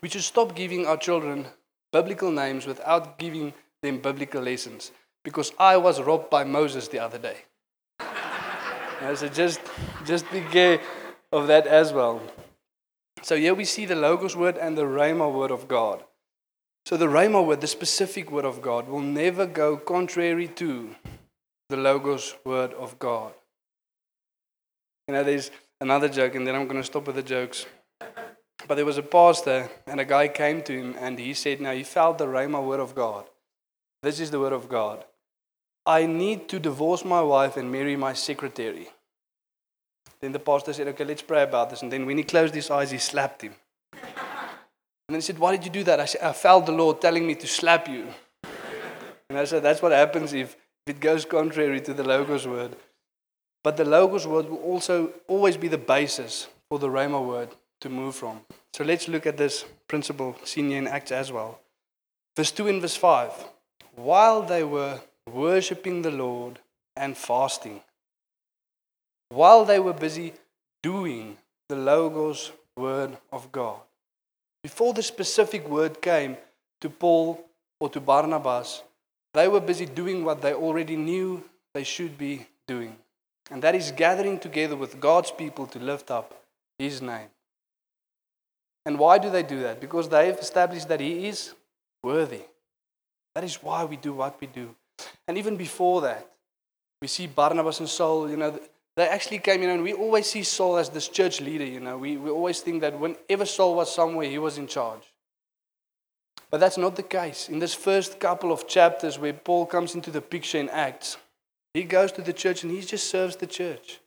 we 0.00 0.08
should 0.08 0.22
stop 0.22 0.54
giving 0.54 0.86
our 0.86 0.96
children 0.96 1.46
biblical 1.92 2.30
names 2.30 2.66
without 2.66 3.18
giving 3.18 3.52
them 3.82 3.98
biblical 3.98 4.42
lessons. 4.42 4.92
Because 5.24 5.52
I 5.58 5.76
was 5.76 6.00
robbed 6.00 6.30
by 6.30 6.44
Moses 6.44 6.88
the 6.88 7.00
other 7.00 7.18
day. 7.18 7.38
Yeah, 9.00 9.14
so 9.14 9.28
just, 9.28 9.60
just 10.04 10.28
be 10.32 10.40
care 10.40 10.80
of 11.30 11.46
that 11.46 11.68
as 11.68 11.92
well. 11.92 12.20
So 13.22 13.36
here 13.36 13.54
we 13.54 13.64
see 13.64 13.84
the 13.84 13.94
Logos 13.94 14.34
word 14.34 14.58
and 14.58 14.76
the 14.76 14.82
Rhema 14.82 15.32
word 15.32 15.52
of 15.52 15.68
God. 15.68 16.02
So 16.88 16.96
the 16.96 17.04
Rhema 17.04 17.44
word, 17.44 17.60
the 17.60 17.66
specific 17.66 18.30
word 18.30 18.46
of 18.46 18.62
God, 18.62 18.88
will 18.88 19.02
never 19.02 19.44
go 19.44 19.76
contrary 19.76 20.48
to 20.56 20.94
the 21.68 21.76
Logos 21.76 22.34
word 22.46 22.72
of 22.72 22.98
God. 22.98 23.34
You 25.06 25.12
know, 25.12 25.22
there's 25.22 25.50
another 25.82 26.08
joke, 26.08 26.34
and 26.34 26.46
then 26.46 26.54
I'm 26.54 26.66
going 26.66 26.80
to 26.80 26.86
stop 26.86 27.06
with 27.06 27.16
the 27.16 27.22
jokes. 27.22 27.66
But 28.66 28.76
there 28.76 28.86
was 28.86 28.96
a 28.96 29.02
pastor, 29.02 29.68
and 29.86 30.00
a 30.00 30.06
guy 30.06 30.28
came 30.28 30.62
to 30.62 30.72
him, 30.72 30.96
and 30.98 31.18
he 31.18 31.34
said, 31.34 31.60
Now 31.60 31.72
he 31.72 31.82
felt 31.82 32.16
the 32.16 32.26
Rhema 32.26 32.64
word 32.64 32.80
of 32.80 32.94
God. 32.94 33.26
This 34.02 34.18
is 34.18 34.30
the 34.30 34.40
word 34.40 34.54
of 34.54 34.70
God. 34.70 35.04
I 35.84 36.06
need 36.06 36.48
to 36.48 36.58
divorce 36.58 37.04
my 37.04 37.20
wife 37.20 37.58
and 37.58 37.70
marry 37.70 37.96
my 37.96 38.14
secretary. 38.14 38.88
Then 40.22 40.32
the 40.32 40.38
pastor 40.38 40.72
said, 40.72 40.88
Okay, 40.88 41.04
let's 41.04 41.20
pray 41.20 41.42
about 41.42 41.68
this. 41.68 41.82
And 41.82 41.92
then 41.92 42.06
when 42.06 42.16
he 42.16 42.24
closed 42.24 42.54
his 42.54 42.70
eyes, 42.70 42.90
he 42.90 42.96
slapped 42.96 43.42
him. 43.42 43.52
And 45.08 45.14
then 45.14 45.20
he 45.20 45.22
said, 45.22 45.38
Why 45.38 45.56
did 45.56 45.64
you 45.64 45.70
do 45.70 45.84
that? 45.84 46.00
I 46.00 46.04
said, 46.04 46.20
I 46.22 46.32
felt 46.32 46.66
the 46.66 46.72
Lord 46.72 47.00
telling 47.00 47.26
me 47.26 47.34
to 47.36 47.46
slap 47.46 47.88
you. 47.88 48.06
And 49.30 49.38
I 49.38 49.44
said, 49.44 49.62
That's 49.62 49.80
what 49.80 49.92
happens 49.92 50.34
if 50.34 50.56
it 50.86 51.00
goes 51.00 51.24
contrary 51.24 51.80
to 51.80 51.94
the 51.94 52.04
Logos 52.04 52.46
word. 52.46 52.76
But 53.64 53.76
the 53.76 53.84
Logos 53.84 54.26
word 54.26 54.48
will 54.48 54.58
also 54.58 55.12
always 55.26 55.56
be 55.56 55.68
the 55.68 55.78
basis 55.78 56.48
for 56.68 56.78
the 56.78 56.88
Rhema 56.88 57.26
word 57.26 57.48
to 57.80 57.88
move 57.88 58.16
from. 58.16 58.40
So 58.74 58.84
let's 58.84 59.08
look 59.08 59.26
at 59.26 59.36
this 59.36 59.64
principle 59.88 60.36
seen 60.44 60.70
in 60.72 60.86
Acts 60.86 61.12
as 61.12 61.32
well. 61.32 61.58
Verse 62.36 62.52
2 62.52 62.68
and 62.68 62.80
verse 62.80 62.96
5. 62.96 63.32
while 63.96 64.42
they 64.42 64.62
were 64.62 65.00
worshipping 65.32 66.02
the 66.02 66.10
Lord 66.10 66.60
and 66.96 67.16
fasting, 67.16 67.80
while 69.30 69.64
they 69.64 69.78
were 69.78 69.92
busy 69.92 70.34
doing 70.82 71.36
the 71.68 71.76
Logos 71.76 72.52
word 72.76 73.16
of 73.32 73.50
God. 73.50 73.80
Before 74.68 74.92
the 74.92 75.02
specific 75.02 75.66
word 75.66 76.02
came 76.02 76.36
to 76.82 76.90
Paul 76.90 77.42
or 77.80 77.88
to 77.88 78.00
Barnabas, 78.00 78.82
they 79.32 79.48
were 79.48 79.60
busy 79.60 79.86
doing 79.86 80.26
what 80.26 80.42
they 80.42 80.52
already 80.52 80.94
knew 80.94 81.42
they 81.72 81.84
should 81.84 82.18
be 82.18 82.46
doing. 82.66 82.94
And 83.50 83.62
that 83.62 83.74
is 83.74 83.92
gathering 83.92 84.38
together 84.38 84.76
with 84.76 85.00
God's 85.00 85.30
people 85.30 85.66
to 85.68 85.78
lift 85.78 86.10
up 86.10 86.44
His 86.78 87.00
name. 87.00 87.30
And 88.84 88.98
why 88.98 89.16
do 89.16 89.30
they 89.30 89.42
do 89.42 89.60
that? 89.60 89.80
Because 89.80 90.06
they've 90.10 90.36
established 90.36 90.88
that 90.88 91.00
He 91.00 91.26
is 91.28 91.54
worthy. 92.02 92.42
That 93.34 93.44
is 93.44 93.62
why 93.62 93.86
we 93.86 93.96
do 93.96 94.12
what 94.12 94.38
we 94.38 94.48
do. 94.48 94.76
And 95.26 95.38
even 95.38 95.56
before 95.56 96.02
that, 96.02 96.30
we 97.00 97.08
see 97.08 97.26
Barnabas 97.26 97.80
and 97.80 97.88
Saul, 97.88 98.28
you 98.28 98.36
know, 98.36 98.60
they 98.98 99.06
actually 99.06 99.38
came, 99.38 99.62
you 99.62 99.68
know, 99.68 99.74
and 99.74 99.84
we 99.84 99.92
always 99.92 100.26
see 100.26 100.42
Saul 100.42 100.76
as 100.76 100.88
this 100.88 101.06
church 101.06 101.40
leader, 101.40 101.64
you 101.64 101.78
know. 101.78 101.96
We, 101.96 102.16
we 102.16 102.30
always 102.30 102.58
think 102.58 102.80
that 102.80 102.98
whenever 102.98 103.46
Saul 103.46 103.76
was 103.76 103.94
somewhere, 103.94 104.28
he 104.28 104.38
was 104.38 104.58
in 104.58 104.66
charge. 104.66 105.12
But 106.50 106.58
that's 106.58 106.76
not 106.76 106.96
the 106.96 107.04
case. 107.04 107.48
In 107.48 107.60
this 107.60 107.74
first 107.74 108.18
couple 108.18 108.50
of 108.50 108.66
chapters 108.66 109.16
where 109.16 109.32
Paul 109.32 109.66
comes 109.66 109.94
into 109.94 110.10
the 110.10 110.20
picture 110.20 110.58
in 110.58 110.68
Acts, 110.70 111.16
he 111.72 111.84
goes 111.84 112.10
to 112.10 112.22
the 112.22 112.32
church 112.32 112.64
and 112.64 112.72
he 112.72 112.80
just 112.80 113.08
serves 113.08 113.36
the 113.36 113.46
church. 113.46 114.00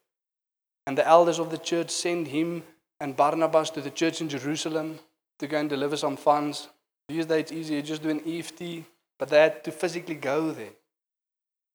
And 0.86 0.98
the 0.98 1.08
elders 1.08 1.40
of 1.40 1.52
the 1.52 1.58
church 1.58 1.90
send 1.90 2.28
him 2.28 2.64
and 3.00 3.16
Barnabas 3.16 3.70
to 3.70 3.80
the 3.80 3.92
church 3.92 4.20
in 4.20 4.28
Jerusalem 4.28 5.00
to 5.40 5.48
go 5.48 5.58
and 5.58 5.70
deliver 5.70 5.96
some 5.96 6.18
funds. 6.18 6.68
These 7.08 7.28
days 7.28 7.44
it's 7.44 7.54
easier, 7.54 7.82
just 7.82 8.04
do 8.04 8.10
an 8.10 8.24
EFT, 8.28 8.84
but 9.18 9.30
they 9.30 9.40
had 9.40 9.64
to 9.64 9.72
physically 9.72 10.16
go 10.16 10.52
there. 10.52 10.74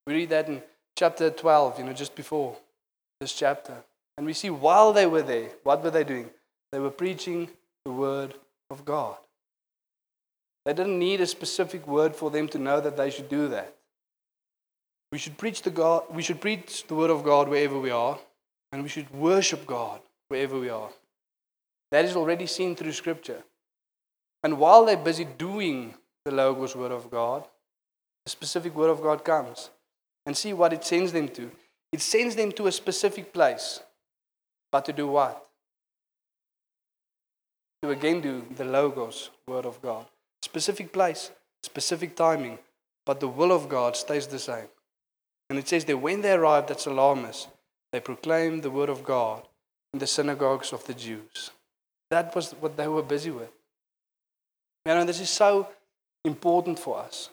We 0.06 0.12
read 0.12 0.28
that 0.28 0.48
in 0.48 0.62
chapter 0.94 1.30
12, 1.30 1.78
you 1.78 1.84
know, 1.86 1.94
just 1.94 2.14
before 2.14 2.58
this 3.20 3.32
chapter. 3.32 3.84
And 4.16 4.26
we 4.26 4.32
see 4.32 4.50
while 4.50 4.92
they 4.92 5.06
were 5.06 5.22
there, 5.22 5.50
what 5.62 5.82
were 5.82 5.90
they 5.90 6.04
doing? 6.04 6.30
They 6.72 6.78
were 6.78 6.90
preaching 6.90 7.48
the 7.84 7.92
word 7.92 8.34
of 8.70 8.84
God. 8.84 9.16
They 10.64 10.72
didn't 10.72 10.98
need 10.98 11.20
a 11.20 11.26
specific 11.26 11.86
word 11.86 12.16
for 12.16 12.30
them 12.30 12.48
to 12.48 12.58
know 12.58 12.80
that 12.80 12.96
they 12.96 13.10
should 13.10 13.28
do 13.28 13.48
that. 13.48 13.76
We 15.12 15.18
should 15.18 15.38
preach 15.38 15.62
the 15.62 15.70
God, 15.70 16.04
we 16.10 16.22
should 16.22 16.40
preach 16.40 16.86
the 16.86 16.94
word 16.94 17.10
of 17.10 17.22
God 17.22 17.48
wherever 17.48 17.78
we 17.78 17.90
are, 17.90 18.18
and 18.72 18.82
we 18.82 18.88
should 18.88 19.08
worship 19.10 19.66
God 19.66 20.00
wherever 20.28 20.58
we 20.58 20.68
are. 20.68 20.90
That 21.92 22.04
is 22.04 22.16
already 22.16 22.46
seen 22.46 22.74
through 22.74 22.92
scripture. 22.92 23.44
And 24.42 24.58
while 24.58 24.84
they're 24.84 24.96
busy 24.96 25.24
doing 25.24 25.94
the 26.24 26.32
Logos 26.32 26.74
word 26.74 26.90
of 26.90 27.10
God, 27.10 27.44
the 28.24 28.30
specific 28.30 28.74
word 28.74 28.90
of 28.90 29.00
God 29.00 29.24
comes. 29.24 29.70
And 30.26 30.36
see 30.36 30.52
what 30.52 30.72
it 30.72 30.84
sends 30.84 31.12
them 31.12 31.28
to. 31.28 31.52
It 31.96 32.02
sends 32.02 32.36
them 32.36 32.52
to 32.52 32.66
a 32.66 32.72
specific 32.72 33.32
place. 33.32 33.80
But 34.70 34.84
to 34.84 34.92
do 34.92 35.06
what? 35.06 35.46
To 37.80 37.88
again 37.88 38.20
do 38.20 38.44
the 38.54 38.66
Logos 38.66 39.30
word 39.48 39.64
of 39.64 39.80
God. 39.80 40.04
Specific 40.42 40.92
place, 40.92 41.30
specific 41.62 42.14
timing, 42.14 42.58
but 43.06 43.18
the 43.18 43.28
will 43.28 43.50
of 43.50 43.70
God 43.70 43.96
stays 43.96 44.26
the 44.26 44.38
same. 44.38 44.68
And 45.48 45.58
it 45.58 45.68
says 45.68 45.86
that 45.86 45.96
when 45.96 46.20
they 46.20 46.32
arrived 46.32 46.70
at 46.70 46.82
Salamis, 46.82 47.46
they 47.92 48.00
proclaimed 48.00 48.62
the 48.62 48.70
word 48.70 48.90
of 48.90 49.02
God 49.02 49.48
in 49.94 49.98
the 49.98 50.06
synagogues 50.06 50.74
of 50.74 50.84
the 50.84 50.92
Jews. 50.92 51.50
That 52.10 52.34
was 52.34 52.52
what 52.60 52.76
they 52.76 52.88
were 52.88 53.02
busy 53.14 53.30
with. 53.30 53.52
You 54.84 54.92
know, 54.92 55.06
this 55.06 55.20
is 55.20 55.30
so 55.30 55.68
important 56.26 56.78
for 56.78 56.98
us. 56.98 57.30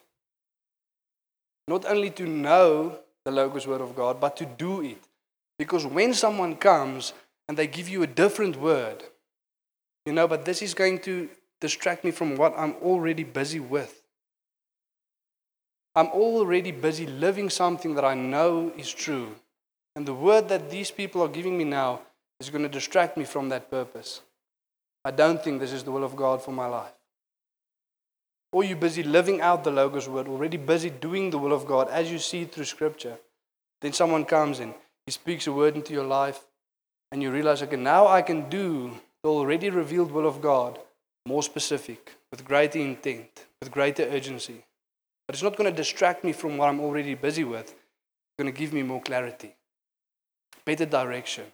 Not 1.67 1.83
only 1.83 2.11
to 2.11 2.25
know 2.25 3.02
the 3.25 3.31
Logos 3.31 3.67
Word 3.67 3.81
of 3.81 3.95
God, 3.95 4.19
but 4.19 4.35
to 4.37 4.45
do 4.45 4.81
it. 4.81 5.07
Because 5.57 5.85
when 5.85 6.13
someone 6.13 6.55
comes 6.55 7.13
and 7.47 7.57
they 7.57 7.67
give 7.67 7.87
you 7.87 8.03
a 8.03 8.07
different 8.07 8.59
word, 8.59 9.03
you 10.05 10.13
know, 10.13 10.27
but 10.27 10.45
this 10.45 10.61
is 10.61 10.73
going 10.73 10.99
to 10.99 11.29
distract 11.61 12.03
me 12.03 12.11
from 12.11 12.35
what 12.35 12.53
I'm 12.57 12.73
already 12.81 13.23
busy 13.23 13.59
with. 13.59 14.03
I'm 15.95 16.07
already 16.07 16.71
busy 16.71 17.05
living 17.05 17.49
something 17.49 17.95
that 17.95 18.03
I 18.03 18.15
know 18.15 18.71
is 18.75 18.91
true. 18.91 19.35
And 19.95 20.05
the 20.05 20.13
word 20.13 20.49
that 20.49 20.71
these 20.71 20.89
people 20.89 21.21
are 21.21 21.27
giving 21.27 21.57
me 21.57 21.63
now 21.63 22.01
is 22.39 22.49
going 22.49 22.63
to 22.63 22.69
distract 22.69 23.15
me 23.15 23.25
from 23.25 23.49
that 23.49 23.69
purpose. 23.69 24.21
I 25.05 25.11
don't 25.11 25.43
think 25.43 25.59
this 25.59 25.71
is 25.71 25.83
the 25.83 25.91
will 25.91 26.03
of 26.03 26.15
God 26.15 26.41
for 26.41 26.51
my 26.51 26.65
life. 26.65 26.91
Or 28.53 28.63
you're 28.63 28.77
busy 28.77 29.01
living 29.03 29.41
out 29.41 29.63
the 29.63 29.71
Logos 29.71 30.07
word, 30.07 30.27
already 30.27 30.57
busy 30.57 30.91
doing 30.91 31.31
the 31.31 31.39
will 31.39 31.51
of 31.51 31.65
God 31.65 31.89
as 31.89 32.11
you 32.11 32.19
see 32.19 32.45
through 32.45 32.65
Scripture. 32.65 33.17
Then 33.81 33.93
someone 33.93 34.25
comes 34.25 34.59
in, 34.59 34.75
he 35.05 35.11
speaks 35.11 35.47
a 35.47 35.51
word 35.51 35.75
into 35.75 35.91
your 35.91 36.05
life, 36.05 36.45
and 37.11 37.21
you 37.21 37.31
realize, 37.31 37.63
okay, 37.63 37.75
now 37.75 38.07
I 38.07 38.21
can 38.21 38.49
do 38.49 38.91
the 39.23 39.29
already 39.29 39.69
revealed 39.69 40.11
will 40.11 40.27
of 40.27 40.41
God 40.41 40.79
more 41.25 41.41
specific, 41.41 42.15
with 42.31 42.45
greater 42.45 42.79
intent, 42.79 43.45
with 43.59 43.71
greater 43.71 44.03
urgency. 44.03 44.63
But 45.27 45.35
it's 45.35 45.43
not 45.43 45.55
going 45.55 45.71
to 45.71 45.75
distract 45.75 46.23
me 46.23 46.33
from 46.33 46.57
what 46.57 46.69
I'm 46.69 46.81
already 46.81 47.15
busy 47.15 47.43
with. 47.43 47.71
It's 47.71 48.37
going 48.37 48.51
to 48.51 48.57
give 48.57 48.73
me 48.73 48.83
more 48.83 49.01
clarity, 49.01 49.55
better 50.65 50.85
direction. 50.85 51.45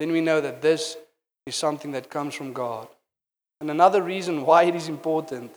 Then 0.00 0.12
we 0.12 0.20
know 0.20 0.40
that 0.40 0.62
this 0.62 0.96
is 1.46 1.54
something 1.54 1.92
that 1.92 2.10
comes 2.10 2.34
from 2.34 2.52
God. 2.52 2.88
And 3.60 3.70
another 3.70 4.02
reason 4.02 4.44
why 4.44 4.64
it 4.64 4.74
is 4.74 4.88
important 4.88 5.52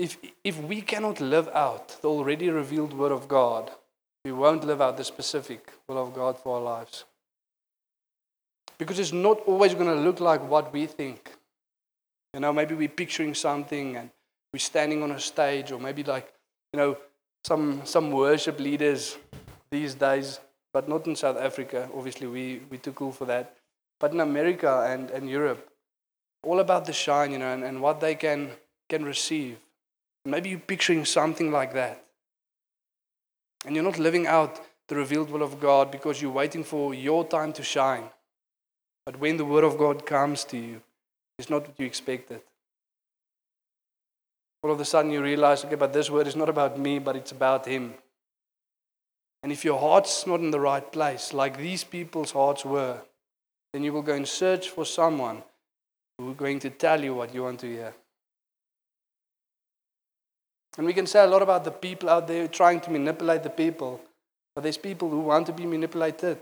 if, 0.00 0.16
if 0.42 0.58
we 0.62 0.80
cannot 0.80 1.20
live 1.20 1.48
out 1.48 2.00
the 2.00 2.08
already 2.08 2.48
revealed 2.48 2.94
Word 2.94 3.12
of 3.12 3.28
God, 3.28 3.70
we 4.24 4.32
won't 4.32 4.64
live 4.64 4.80
out 4.80 4.96
the 4.96 5.04
specific 5.04 5.72
will 5.86 5.98
of 5.98 6.14
God 6.14 6.38
for 6.38 6.56
our 6.56 6.62
lives. 6.62 7.04
Because 8.78 8.98
it's 8.98 9.12
not 9.12 9.40
always 9.46 9.74
going 9.74 9.94
to 9.94 10.02
look 10.02 10.18
like 10.18 10.42
what 10.48 10.72
we 10.72 10.86
think. 10.86 11.30
You 12.32 12.40
know, 12.40 12.52
maybe 12.52 12.74
we're 12.74 12.88
picturing 12.88 13.34
something 13.34 13.96
and 13.96 14.10
we're 14.54 14.60
standing 14.60 15.02
on 15.02 15.10
a 15.10 15.20
stage, 15.20 15.70
or 15.70 15.78
maybe 15.78 16.02
like, 16.02 16.32
you 16.72 16.78
know, 16.78 16.96
some, 17.44 17.82
some 17.84 18.10
worship 18.10 18.58
leaders 18.58 19.18
these 19.70 19.94
days, 19.94 20.40
but 20.72 20.88
not 20.88 21.06
in 21.06 21.14
South 21.14 21.36
Africa. 21.36 21.90
Obviously, 21.94 22.26
we, 22.26 22.62
we're 22.70 22.80
too 22.80 22.92
cool 22.92 23.12
for 23.12 23.26
that. 23.26 23.54
But 23.98 24.12
in 24.12 24.20
America 24.20 24.86
and, 24.88 25.10
and 25.10 25.28
Europe, 25.28 25.68
all 26.42 26.60
about 26.60 26.86
the 26.86 26.92
shine, 26.94 27.32
you 27.32 27.38
know, 27.38 27.52
and, 27.52 27.64
and 27.64 27.82
what 27.82 28.00
they 28.00 28.14
can, 28.14 28.50
can 28.88 29.04
receive. 29.04 29.58
Maybe 30.24 30.50
you're 30.50 30.58
picturing 30.58 31.04
something 31.04 31.50
like 31.50 31.72
that. 31.74 32.04
And 33.64 33.74
you're 33.74 33.84
not 33.84 33.98
living 33.98 34.26
out 34.26 34.60
the 34.88 34.96
revealed 34.96 35.30
will 35.30 35.42
of 35.42 35.60
God 35.60 35.90
because 35.90 36.20
you're 36.20 36.30
waiting 36.30 36.64
for 36.64 36.94
your 36.94 37.26
time 37.26 37.52
to 37.54 37.62
shine. 37.62 38.04
But 39.06 39.18
when 39.18 39.36
the 39.36 39.44
word 39.44 39.64
of 39.64 39.78
God 39.78 40.04
comes 40.04 40.44
to 40.44 40.56
you, 40.56 40.82
it's 41.38 41.50
not 41.50 41.66
what 41.66 41.78
you 41.78 41.86
expected. 41.86 42.42
All 44.62 44.72
of 44.72 44.80
a 44.80 44.84
sudden 44.84 45.10
you 45.10 45.22
realize, 45.22 45.64
okay, 45.64 45.74
but 45.74 45.92
this 45.92 46.10
word 46.10 46.26
is 46.26 46.36
not 46.36 46.48
about 46.48 46.78
me, 46.78 46.98
but 46.98 47.16
it's 47.16 47.32
about 47.32 47.66
Him. 47.66 47.94
And 49.42 49.50
if 49.50 49.64
your 49.64 49.78
heart's 49.78 50.26
not 50.26 50.40
in 50.40 50.50
the 50.50 50.60
right 50.60 50.92
place, 50.92 51.32
like 51.32 51.56
these 51.56 51.82
people's 51.82 52.32
hearts 52.32 52.64
were, 52.64 53.00
then 53.72 53.82
you 53.84 53.92
will 53.92 54.02
go 54.02 54.14
and 54.14 54.28
search 54.28 54.68
for 54.68 54.84
someone 54.84 55.42
who 56.18 56.32
is 56.32 56.36
going 56.36 56.58
to 56.58 56.70
tell 56.70 57.02
you 57.02 57.14
what 57.14 57.34
you 57.34 57.42
want 57.42 57.60
to 57.60 57.66
hear. 57.66 57.94
And 60.76 60.86
we 60.86 60.92
can 60.92 61.06
say 61.06 61.22
a 61.22 61.26
lot 61.26 61.42
about 61.42 61.64
the 61.64 61.70
people 61.70 62.08
out 62.08 62.26
there 62.26 62.46
trying 62.48 62.80
to 62.80 62.90
manipulate 62.90 63.42
the 63.42 63.50
people, 63.50 64.00
but 64.54 64.62
there's 64.62 64.78
people 64.78 65.10
who 65.10 65.20
want 65.20 65.46
to 65.46 65.52
be 65.52 65.66
manipulated. 65.66 66.38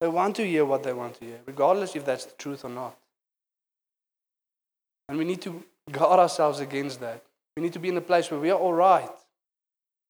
They 0.00 0.08
want 0.08 0.36
to 0.36 0.46
hear 0.46 0.64
what 0.64 0.82
they 0.82 0.92
want 0.92 1.18
to 1.18 1.24
hear, 1.24 1.40
regardless 1.44 1.94
if 1.94 2.04
that's 2.04 2.24
the 2.24 2.36
truth 2.36 2.64
or 2.64 2.70
not. 2.70 2.96
And 5.08 5.18
we 5.18 5.24
need 5.24 5.42
to 5.42 5.62
guard 5.90 6.20
ourselves 6.20 6.60
against 6.60 7.00
that. 7.00 7.22
We 7.56 7.62
need 7.62 7.72
to 7.72 7.78
be 7.78 7.88
in 7.88 7.96
a 7.96 8.00
place 8.00 8.30
where 8.30 8.40
we 8.40 8.50
are 8.50 8.58
all 8.58 8.72
right 8.72 9.10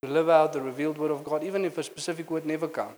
to 0.03 0.09
live 0.09 0.29
out 0.29 0.53
the 0.53 0.61
revealed 0.61 0.97
word 0.97 1.11
of 1.11 1.23
God, 1.23 1.43
even 1.43 1.65
if 1.65 1.77
a 1.77 1.83
specific 1.83 2.29
word 2.29 2.45
never 2.45 2.67
comes. 2.67 2.97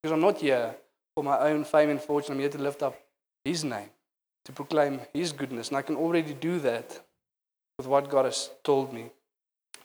Because 0.00 0.12
I'm 0.12 0.20
not 0.20 0.38
here 0.38 0.76
for 1.14 1.24
my 1.24 1.38
own 1.40 1.64
fame 1.64 1.90
and 1.90 2.00
fortune. 2.00 2.34
I'm 2.34 2.40
here 2.40 2.48
to 2.48 2.58
lift 2.58 2.82
up 2.82 2.96
His 3.44 3.64
name, 3.64 3.90
to 4.44 4.52
proclaim 4.52 5.00
His 5.12 5.32
goodness. 5.32 5.68
And 5.68 5.76
I 5.76 5.82
can 5.82 5.96
already 5.96 6.34
do 6.34 6.60
that 6.60 7.00
with 7.78 7.86
what 7.86 8.10
God 8.10 8.24
has 8.24 8.50
told 8.64 8.92
me. 8.92 9.06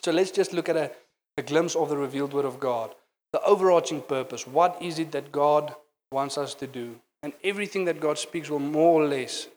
So 0.01 0.11
let's 0.11 0.31
just 0.31 0.51
look 0.51 0.67
at 0.67 0.75
a, 0.75 0.91
a 1.37 1.43
glimpse 1.43 1.75
of 1.75 1.89
the 1.89 1.97
revealed 1.97 2.33
Word 2.33 2.45
of 2.45 2.59
God. 2.59 2.93
The 3.31 3.41
overarching 3.43 4.01
purpose. 4.01 4.45
What 4.45 4.81
is 4.81 4.99
it 4.99 5.11
that 5.11 5.31
God 5.31 5.73
wants 6.11 6.37
us 6.37 6.53
to 6.55 6.67
do? 6.67 6.95
And 7.21 7.33
everything 7.43 7.85
that 7.85 8.01
God 8.01 8.17
speaks 8.17 8.49
will 8.49 8.59
more 8.59 9.01
or 9.01 9.07
less 9.07 9.47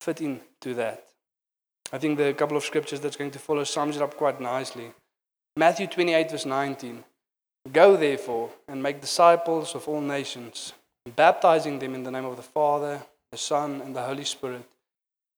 fit 0.00 0.20
into 0.20 0.74
that. 0.74 1.04
I 1.92 1.98
think 1.98 2.18
the 2.18 2.32
couple 2.34 2.56
of 2.56 2.64
scriptures 2.64 3.00
that's 3.00 3.16
going 3.16 3.32
to 3.32 3.38
follow 3.38 3.64
sums 3.64 3.96
it 3.96 4.02
up 4.02 4.16
quite 4.16 4.40
nicely. 4.40 4.92
Matthew 5.56 5.86
28, 5.86 6.30
verse 6.30 6.46
19. 6.46 7.02
Go 7.72 7.96
therefore 7.96 8.50
and 8.68 8.82
make 8.82 9.00
disciples 9.00 9.74
of 9.74 9.88
all 9.88 10.00
nations, 10.00 10.72
baptizing 11.16 11.78
them 11.78 11.94
in 11.94 12.02
the 12.02 12.10
name 12.10 12.24
of 12.24 12.36
the 12.36 12.42
Father, 12.42 13.02
the 13.32 13.38
Son, 13.38 13.80
and 13.80 13.96
the 13.96 14.02
Holy 14.02 14.24
Spirit, 14.24 14.62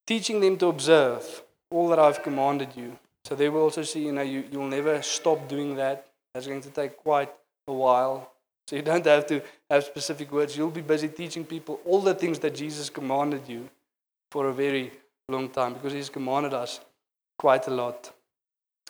teaching 0.07 0.41
them 0.41 0.57
to 0.59 0.67
observe 0.67 1.43
all 1.71 1.89
that 1.89 1.99
I've 1.99 2.23
commanded 2.23 2.71
you. 2.77 2.99
So 3.25 3.35
they 3.35 3.49
will 3.49 3.63
also 3.63 3.83
see, 3.83 4.05
you 4.07 4.13
know, 4.13 4.23
you, 4.23 4.45
you'll 4.51 4.69
never 4.69 5.03
stop 5.03 5.49
doing 5.49 5.77
that. 5.77 6.07
That's 6.35 6.47
going 6.47 6.63
to 6.63 6.71
take 6.71 6.97
quite 6.97 7.31
a 7.69 7.73
while. 7.73 8.33
So 8.67 8.77
you 8.77 8.83
don't 8.91 9.05
have 9.07 9.27
to 9.27 9.43
have 9.71 9.85
specific 9.85 10.33
words. 10.33 10.57
You'll 10.57 10.71
be 10.71 10.81
busy 10.81 11.09
teaching 11.09 11.45
people 11.45 11.81
all 11.85 12.01
the 12.01 12.15
things 12.15 12.39
that 12.41 12.55
Jesus 12.55 12.91
commanded 12.91 13.43
you 13.49 13.69
for 14.31 14.49
a 14.49 14.53
very 14.53 14.93
long 15.29 15.49
time 15.49 15.75
because 15.75 15.93
he's 15.93 16.11
commanded 16.11 16.55
us 16.55 16.81
quite 17.39 17.67
a 17.67 17.71
lot. 17.71 18.13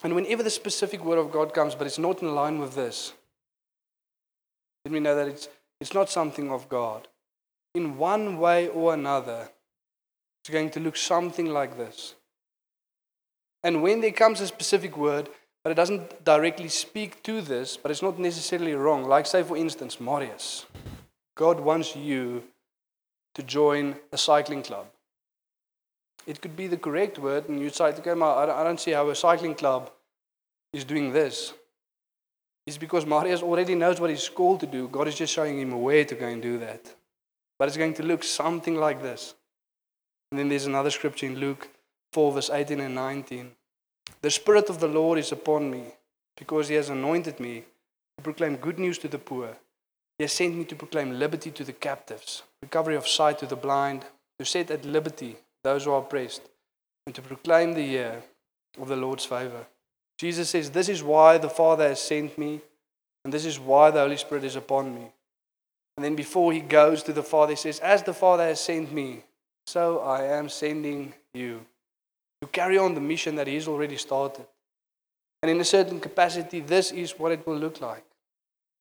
And 0.03 0.15
whenever 0.15 0.43
the 0.43 0.51
specific 0.51 1.05
word 1.05 1.19
of 1.19 1.31
God 1.31 1.53
comes, 1.53 1.75
but 1.75 1.87
it's 1.87 1.99
not 1.99 2.23
in 2.23 2.35
line 2.35 2.59
with 2.59 2.75
this, 2.75 3.13
let 4.85 4.93
me 4.93 5.01
know 5.01 5.15
that 5.15 5.29
it's, 5.29 5.49
it's 5.81 5.93
not 5.93 6.09
something 6.09 6.51
of 6.51 6.69
God. 6.69 7.09
In 7.75 7.99
one 7.99 8.39
way 8.39 8.69
or 8.69 8.95
another, 8.95 9.51
it's 10.43 10.51
going 10.51 10.71
to 10.71 10.81
look 10.81 10.97
something 10.97 11.47
like 11.47 11.77
this. 11.77 12.15
And 13.63 13.83
when 13.83 14.01
there 14.01 14.13
comes 14.13 14.41
a 14.41 14.47
specific 14.47 14.97
word, 14.97 15.29
but 15.63 15.71
it 15.71 15.75
doesn't 15.75 16.25
directly 16.25 16.69
speak 16.69 17.23
to 17.25 17.43
this, 17.43 17.77
but 17.77 17.91
it's 17.91 18.03
not 18.03 18.19
necessarily 18.19 18.75
wrong. 18.75 19.05
Like, 19.05 19.27
say, 19.27 19.43
for 19.43 19.57
instance, 19.57 20.01
Marius. 20.01 20.67
God 21.37 21.61
wants 21.61 21.95
you 21.95 22.45
to 23.35 23.43
join 23.43 23.97
a 24.13 24.19
cycling 24.19 24.63
club. 24.63 24.87
It 26.27 26.41
could 26.41 26.57
be 26.57 26.67
the 26.67 26.77
correct 26.77 27.19
word, 27.19 27.49
and 27.49 27.61
you'd 27.61 27.75
say, 27.75 27.87
okay, 27.87 28.11
I 28.11 28.65
don't 28.65 28.81
see 28.81 28.93
how 28.93 29.09
a 29.09 29.15
cycling 29.15 29.55
club 29.55 29.91
is 30.73 30.85
doing 30.85 31.13
this. 31.13 31.53
It's 32.67 32.79
because 32.79 33.05
Marius 33.05 33.43
already 33.43 33.75
knows 33.75 34.01
what 34.01 34.11
he's 34.11 34.29
called 34.29 34.61
to 34.61 34.67
do. 34.67 34.89
God 34.89 35.09
is 35.09 35.17
just 35.17 35.33
showing 35.33 35.59
him 35.59 35.73
a 35.73 35.79
way 35.79 36.05
to 36.05 36.15
go 36.15 36.27
and 36.27 36.41
do 36.41 36.59
that. 36.59 36.95
But 37.59 37.69
it's 37.69 37.77
going 37.77 37.95
to 37.95 38.03
look 38.03 38.23
something 38.23 38.77
like 38.77 39.03
this. 39.03 39.35
And 40.31 40.39
then 40.39 40.49
there's 40.49 40.67
another 40.67 40.91
scripture 40.91 41.27
in 41.27 41.37
Luke 41.37 41.69
4, 42.13 42.33
verse 42.33 42.51
18 42.51 42.81
and 42.81 42.95
19. 42.95 43.53
The 44.23 44.31
Spirit 44.31 44.69
of 44.69 44.81
the 44.81 44.89
Lord 44.89 45.19
is 45.19 45.33
upon 45.33 45.71
me, 45.71 45.85
because 46.37 46.69
He 46.69 46.75
has 46.75 46.91
anointed 46.91 47.41
me 47.41 47.65
to 48.17 48.23
proclaim 48.23 48.57
good 48.57 48.79
news 48.79 48.99
to 48.99 49.09
the 49.09 49.19
poor. 49.19 49.57
He 50.19 50.25
has 50.25 50.33
sent 50.33 50.55
me 50.55 50.65
to 50.65 50.77
proclaim 50.77 51.19
liberty 51.19 51.51
to 51.53 51.65
the 51.65 51.73
captives, 51.73 52.43
recovery 52.63 52.97
of 52.97 53.09
sight 53.09 53.39
to 53.39 53.47
the 53.47 53.57
blind, 53.57 54.05
to 54.39 54.45
set 54.45 54.71
at 54.71 54.85
liberty 54.85 55.37
those 55.63 55.85
who 55.85 55.93
are 55.93 56.01
oppressed, 56.01 56.43
and 57.07 57.15
to 57.15 57.23
proclaim 57.23 57.73
the 57.73 57.83
year 57.83 58.23
of 58.79 58.89
the 58.89 58.97
Lord's 58.97 59.25
favor. 59.25 59.67
Jesus 60.19 60.51
says, 60.51 60.71
This 60.71 60.89
is 60.89 61.03
why 61.03 61.39
the 61.39 61.49
Father 61.49 61.89
has 61.89 62.01
sent 62.01 62.37
me, 62.37 62.61
and 63.25 63.33
this 63.33 63.47
is 63.47 63.59
why 63.59 63.91
the 63.91 64.01
Holy 64.01 64.17
Spirit 64.17 64.45
is 64.45 64.57
upon 64.57 64.95
me. 64.95 65.11
And 65.97 66.05
then 66.05 66.15
before 66.15 66.53
he 66.53 66.61
goes 66.61 67.03
to 67.05 67.13
the 67.13 67.23
Father, 67.23 67.53
he 67.53 67.57
says, 67.57 67.79
As 67.81 68.03
the 68.03 68.15
Father 68.15 68.45
has 68.45 68.61
sent 68.61 68.93
me, 68.93 69.25
so 69.67 70.01
I 70.01 70.25
am 70.25 70.49
sending 70.49 71.15
you 71.33 71.65
to 72.41 72.49
carry 72.49 72.79
on 72.79 72.95
the 72.95 73.01
mission 73.01 73.37
that 73.37 73.47
He's 73.47 73.69
already 73.69 73.97
started. 73.97 74.47
And 75.43 75.51
in 75.51 75.61
a 75.61 75.65
certain 75.65 76.01
capacity, 76.01 76.61
this 76.61 76.91
is 76.93 77.19
what 77.19 77.33
it 77.33 77.47
will 77.47 77.57
look 77.57 77.81
like. 77.81 78.05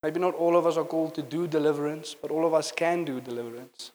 Maybe 0.03 0.19
not 0.19 0.35
all 0.35 0.55
of 0.55 0.65
us 0.65 0.77
are 0.77 0.85
called 0.85 1.15
to 1.15 1.21
do 1.21 1.47
deliverance, 1.47 2.15
but 2.19 2.31
all 2.31 2.45
of 2.45 2.53
us 2.53 2.71
can 2.71 3.03
do 3.03 3.19
deliverance. 3.19 3.91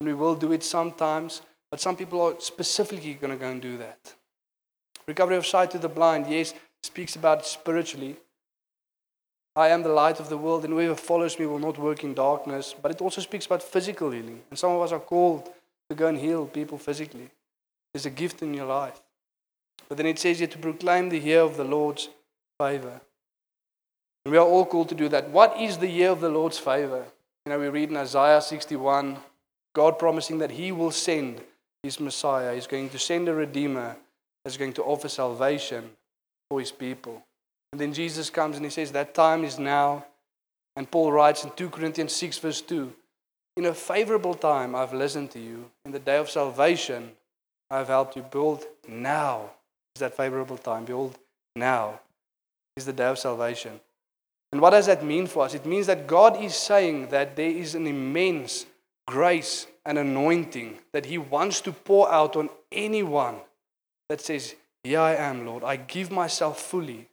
And 0.00 0.08
we 0.08 0.14
will 0.14 0.34
do 0.34 0.52
it 0.52 0.62
sometimes, 0.62 1.42
but 1.70 1.80
some 1.80 1.96
people 1.96 2.20
are 2.22 2.40
specifically 2.40 3.14
going 3.14 3.32
to 3.32 3.38
go 3.38 3.50
and 3.50 3.60
do 3.60 3.76
that. 3.78 4.14
Recovery 5.06 5.36
of 5.36 5.46
sight 5.46 5.70
to 5.72 5.78
the 5.78 5.88
blind, 5.88 6.26
yes, 6.26 6.54
speaks 6.82 7.16
about 7.16 7.46
spiritually. 7.46 8.16
I 9.56 9.68
am 9.68 9.82
the 9.82 9.90
light 9.90 10.20
of 10.20 10.28
the 10.28 10.38
world, 10.38 10.64
and 10.64 10.72
whoever 10.72 10.94
follows 10.94 11.38
me 11.38 11.46
will 11.46 11.58
not 11.58 11.78
work 11.78 12.02
in 12.02 12.14
darkness. 12.14 12.74
But 12.80 12.90
it 12.90 13.00
also 13.00 13.20
speaks 13.20 13.46
about 13.46 13.62
physical 13.62 14.10
healing. 14.10 14.42
And 14.50 14.58
some 14.58 14.72
of 14.72 14.82
us 14.82 14.92
are 14.92 15.00
called 15.00 15.50
to 15.90 15.94
go 15.94 16.08
and 16.08 16.18
heal 16.18 16.46
people 16.46 16.78
physically. 16.78 17.30
There's 17.94 18.06
a 18.06 18.10
gift 18.10 18.42
in 18.42 18.52
your 18.52 18.66
life. 18.66 19.00
But 19.88 19.96
then 19.96 20.06
it 20.06 20.18
says 20.18 20.40
here 20.40 20.48
to 20.48 20.58
proclaim 20.58 21.08
the 21.08 21.18
year 21.18 21.40
of 21.40 21.56
the 21.56 21.64
Lord's 21.64 22.08
favor. 22.58 23.00
And 24.24 24.32
we 24.32 24.38
are 24.38 24.46
all 24.46 24.66
called 24.66 24.88
to 24.88 24.94
do 24.94 25.08
that. 25.10 25.30
What 25.30 25.60
is 25.60 25.78
the 25.78 25.88
year 25.88 26.10
of 26.10 26.20
the 26.20 26.28
Lord's 26.28 26.58
favor? 26.58 27.04
You 27.46 27.52
know, 27.52 27.58
we 27.58 27.68
read 27.68 27.90
in 27.90 27.96
Isaiah 27.96 28.40
61 28.40 29.18
God 29.74 29.98
promising 29.98 30.38
that 30.38 30.50
He 30.50 30.72
will 30.72 30.90
send 30.90 31.40
His 31.82 32.00
Messiah. 32.00 32.54
He's 32.54 32.66
going 32.66 32.88
to 32.90 32.98
send 32.98 33.28
a 33.28 33.34
Redeemer 33.34 33.96
that's 34.44 34.56
going 34.56 34.72
to 34.74 34.82
offer 34.82 35.08
salvation 35.08 35.90
for 36.48 36.58
His 36.60 36.72
people. 36.72 37.22
And 37.72 37.80
then 37.80 37.92
Jesus 37.92 38.30
comes 38.30 38.56
and 38.56 38.64
He 38.64 38.70
says, 38.70 38.92
That 38.92 39.14
time 39.14 39.44
is 39.44 39.58
now. 39.58 40.06
And 40.76 40.90
Paul 40.90 41.12
writes 41.12 41.44
in 41.44 41.50
2 41.54 41.70
Corinthians 41.70 42.12
6, 42.12 42.38
verse 42.38 42.60
2 42.62 42.92
In 43.56 43.66
a 43.66 43.74
favorable 43.74 44.34
time 44.34 44.74
I've 44.74 44.94
listened 44.94 45.30
to 45.32 45.38
you. 45.38 45.70
In 45.84 45.92
the 45.92 45.98
day 45.98 46.16
of 46.16 46.30
salvation 46.30 47.12
I've 47.70 47.88
helped 47.88 48.16
you. 48.16 48.22
Build 48.22 48.64
now 48.88 49.50
is 49.94 50.00
that 50.00 50.16
favorable 50.16 50.58
time. 50.58 50.84
Build 50.84 51.18
now 51.56 52.00
is 52.76 52.86
the 52.86 52.92
day 52.92 53.06
of 53.06 53.18
salvation. 53.18 53.80
And 54.52 54.60
what 54.60 54.70
does 54.70 54.86
that 54.86 55.04
mean 55.04 55.26
for 55.26 55.44
us? 55.44 55.54
It 55.54 55.66
means 55.66 55.86
that 55.88 56.06
God 56.06 56.40
is 56.40 56.54
saying 56.54 57.08
that 57.08 57.36
there 57.36 57.50
is 57.50 57.74
an 57.74 57.86
immense 57.86 58.66
grace 59.06 59.66
and 59.84 59.98
anointing 59.98 60.78
that 60.92 61.06
He 61.06 61.18
wants 61.18 61.60
to 61.62 61.72
pour 61.72 62.10
out 62.10 62.36
on 62.36 62.48
anyone 62.70 63.36
that 64.08 64.20
says, 64.20 64.54
Here 64.82 65.00
I 65.00 65.16
am, 65.16 65.46
Lord. 65.46 65.64
I 65.64 65.76
give 65.76 66.10
myself 66.10 66.60
fully 66.60 67.08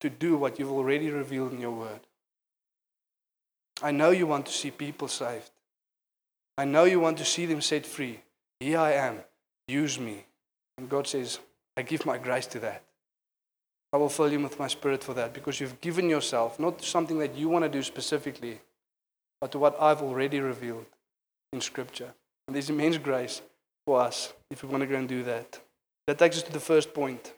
to 0.00 0.10
do 0.10 0.36
what 0.36 0.58
you've 0.58 0.72
already 0.72 1.10
revealed 1.10 1.52
in 1.52 1.60
your 1.60 1.70
word. 1.70 2.00
I 3.82 3.90
know 3.90 4.10
you 4.10 4.26
want 4.26 4.46
to 4.46 4.52
see 4.52 4.70
people 4.70 5.08
saved. 5.08 5.50
I 6.58 6.64
know 6.64 6.84
you 6.84 7.00
want 7.00 7.18
to 7.18 7.24
see 7.24 7.46
them 7.46 7.60
set 7.60 7.86
free. 7.86 8.20
Here 8.60 8.78
I 8.78 8.92
am. 8.92 9.20
Use 9.68 9.98
me. 9.98 10.26
And 10.78 10.88
God 10.88 11.06
says, 11.06 11.38
I 11.76 11.82
give 11.82 12.04
my 12.06 12.18
grace 12.18 12.46
to 12.48 12.58
that. 12.60 12.82
I 13.92 13.98
will 13.98 14.08
fill 14.08 14.32
you 14.32 14.40
with 14.40 14.58
my 14.58 14.68
spirit 14.68 15.04
for 15.04 15.14
that 15.14 15.34
because 15.34 15.60
you've 15.60 15.80
given 15.80 16.08
yourself, 16.08 16.58
not 16.58 16.78
to 16.78 16.84
something 16.84 17.18
that 17.18 17.36
you 17.36 17.48
want 17.48 17.64
to 17.64 17.68
do 17.68 17.82
specifically, 17.82 18.60
but 19.40 19.52
to 19.52 19.58
what 19.58 19.80
I've 19.80 20.02
already 20.02 20.40
revealed 20.40 20.86
in 21.52 21.60
Scripture. 21.60 22.14
And 22.46 22.54
there's 22.54 22.70
immense 22.70 22.96
grace 22.98 23.42
for 23.86 24.00
us 24.00 24.32
if 24.50 24.62
we 24.62 24.68
want 24.68 24.82
to 24.82 24.86
go 24.86 24.96
and 24.96 25.08
do 25.08 25.22
that. 25.24 25.60
That 26.06 26.18
takes 26.18 26.38
us 26.38 26.42
to 26.44 26.52
the 26.52 26.60
first 26.60 26.94
point. 26.94 27.32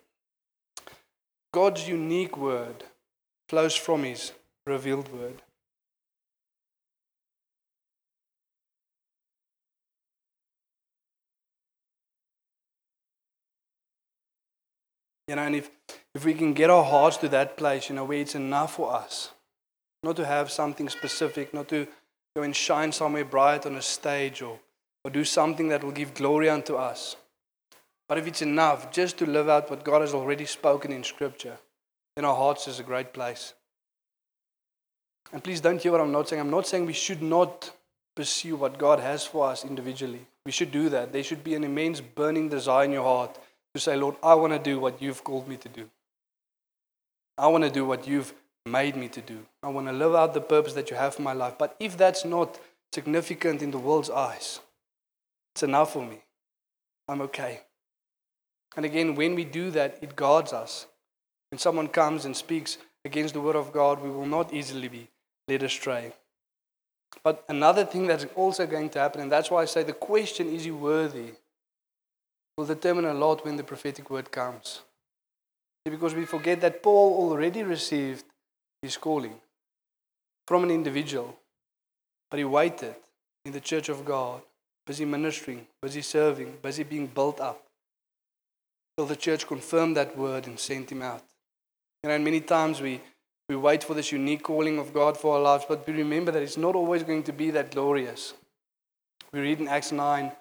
God's 1.53 1.89
unique 1.89 2.37
word 2.37 2.85
flows 3.49 3.75
from 3.75 4.05
his 4.05 4.33
revealed 4.67 5.13
word. 5.13 5.43
You 15.29 15.37
know, 15.37 15.43
and 15.43 15.57
if, 15.57 15.71
if 16.15 16.25
we 16.25 16.35
can 16.35 16.53
get 16.53 16.71
our 16.71 16.85
hearts 16.85 17.17
to 17.19 17.29
that 17.31 17.57
place, 17.57 17.89
you 17.89 17.95
know, 17.95 18.05
where 18.05 18.19
it's 18.19 18.35
enough 18.35 18.75
for 18.75 18.93
us, 18.93 19.31
not 20.03 20.17
to 20.17 20.27
have 20.27 20.51
something 20.51 20.89
specific, 20.89 21.55
not 21.55 21.69
to 21.69 21.87
go 22.37 22.43
and 22.43 22.55
shine 22.55 22.93
somewhere 22.93 23.25
bright 23.25 23.65
on 23.65 23.75
a 23.77 23.83
stage 23.83 24.43
or, 24.43 24.59
or 25.05 25.11
do 25.11 25.25
something 25.25 25.69
that 25.69 25.83
will 25.83 25.93
give 25.93 26.15
glory 26.15 26.49
unto 26.49 26.77
us. 26.77 27.17
But 28.09 28.19
if 28.19 28.27
it's 28.27 28.43
enough 28.43 28.93
just 28.93 29.17
to 29.19 29.27
live 29.27 29.49
out 29.49 29.71
what 29.71 29.85
God 29.85 30.03
has 30.03 30.13
already 30.13 30.45
spoken 30.45 30.93
in 30.93 31.05
Scripture, 31.05 31.57
then 32.17 32.27
our 32.27 32.37
hearts 32.37 32.69
is 32.69 32.79
a 32.79 32.83
great 32.83 33.15
place. 33.15 33.55
And 35.33 35.43
please 35.43 35.61
don't 35.61 35.81
hear 35.81 35.93
what 35.93 36.03
I'm 36.03 36.13
not 36.13 36.29
saying. 36.29 36.41
I'm 36.41 36.51
not 36.51 36.67
saying 36.67 36.85
we 36.85 36.93
should 36.93 37.23
not 37.23 37.73
pursue 38.15 38.57
what 38.57 38.79
God 38.79 39.01
has 39.01 39.25
for 39.25 39.49
us 39.49 39.65
individually. 39.65 40.27
We 40.45 40.53
should 40.53 40.71
do 40.71 40.91
that. 40.91 41.13
There 41.13 41.25
should 41.25 41.43
be 41.43 41.55
an 41.55 41.65
immense 41.65 42.01
burning 42.01 42.51
desire 42.51 42.85
in 42.85 42.93
your 42.93 43.03
heart 43.03 43.39
to 43.75 43.81
say, 43.81 43.97
Lord, 43.97 44.17
I 44.23 44.35
want 44.35 44.53
to 44.53 44.59
do 44.59 44.79
what 44.79 45.03
you've 45.03 45.25
called 45.25 45.49
me 45.49 45.57
to 45.57 45.69
do. 45.69 45.91
I 47.37 47.49
want 47.49 47.65
to 47.65 47.71
do 47.71 47.85
what 47.85 48.07
you've 48.07 48.33
made 48.65 48.97
me 48.97 49.09
to 49.09 49.21
do. 49.21 49.45
I 49.63 49.69
want 49.69 49.89
to 49.89 49.93
live 49.93 50.15
out 50.15 50.33
the 50.33 50.41
purpose 50.41 50.75
that 50.75 50.91
you 50.91 50.97
have 50.97 51.17
for 51.17 51.23
my 51.23 51.33
life. 51.33 51.55
But 51.59 51.77
if 51.81 51.97
that's 51.97 52.25
not 52.25 52.59
significant 52.93 53.63
in 53.63 53.73
the 53.73 53.79
world's 53.79 54.11
eyes, 54.11 54.61
it's 55.55 55.65
enough 55.65 55.93
for 55.93 56.05
me. 56.05 56.21
I'm 57.09 57.21
okay. 57.23 57.61
And 58.77 58.87
again, 58.87 59.15
when 59.15 59.35
we 59.35 59.45
do 59.45 59.71
that, 59.73 59.99
it 60.01 60.17
guards 60.17 60.53
us. 60.53 60.87
When 61.51 61.59
someone 61.59 61.89
comes 61.89 62.25
and 62.25 62.37
speaks 62.37 62.79
against 63.05 63.35
the 63.35 63.41
word 63.41 63.57
of 63.57 63.73
God, 63.73 64.01
we 64.01 64.11
will 64.11 64.27
not 64.27 64.53
easily 64.53 64.89
be 64.89 65.09
led 65.49 65.63
astray. 65.63 66.13
But 67.23 67.45
another 67.49 67.85
thing 67.85 68.07
that's 68.07 68.27
also 68.35 68.67
going 68.67 68.91
to 68.91 68.99
happen, 68.99 69.21
and 69.21 69.31
that's 69.31 69.51
why 69.51 69.63
I 69.63 69.67
say 69.67 69.83
the 69.83 69.93
question, 69.93 70.49
is 70.53 70.65
he 70.65 70.71
worthy? 70.71 71.33
Will 72.57 72.67
determine 72.67 73.05
a 73.05 73.15
lot 73.15 73.45
when 73.45 73.57
the 73.57 73.65
prophetic 73.65 74.11
word 74.11 74.31
comes. 74.31 74.83
Because 75.85 76.15
we 76.15 76.25
forget 76.25 76.61
that 76.61 76.83
Paul 76.83 77.31
already 77.31 77.63
received 77.63 78.25
his 78.81 78.97
calling 78.97 79.35
from 80.47 80.65
an 80.65 80.71
individual, 80.71 81.37
but 82.31 82.39
he 82.39 82.45
waited 82.45 82.95
in 83.45 83.53
the 83.53 83.61
church 83.61 83.89
of 83.89 84.05
God, 84.05 84.41
busy 84.87 85.05
ministering, 85.05 85.67
busy 85.83 86.03
serving, 86.03 86.59
busy 86.63 86.85
being 86.85 87.07
built 87.07 87.41
up, 87.41 87.63
till 88.97 89.07
the 89.07 89.17
church 89.17 89.47
confirmed 89.47 89.97
that 89.97 90.17
word 90.17 90.47
and 90.47 90.59
sent 90.59 90.91
him 90.91 91.03
out. 91.03 91.23
You 92.03 92.09
know, 92.09 92.15
and 92.15 92.25
many 92.25 92.41
times 92.41 92.81
we, 92.81 93.01
we 93.49 93.57
wait 93.57 93.83
for 93.85 93.95
this 93.95 94.13
unique 94.13 94.43
calling 94.43 94.79
of 94.79 94.95
God 94.95 95.19
for 95.19 95.35
our 95.35 95.43
lives, 95.43 95.65
but 95.69 95.87
we 95.87 95.93
remember 95.95 96.31
that 96.33 96.43
it's 96.43 96.57
not 96.57 96.75
always 96.75 97.03
going 97.03 97.25
to 97.25 97.33
be 97.33 97.51
that 97.51 97.73
glorious. 97.73 98.35
We 99.33 99.41
read 99.41 99.61
in 99.61 99.69
Acts 99.69 99.93
9 99.93 100.33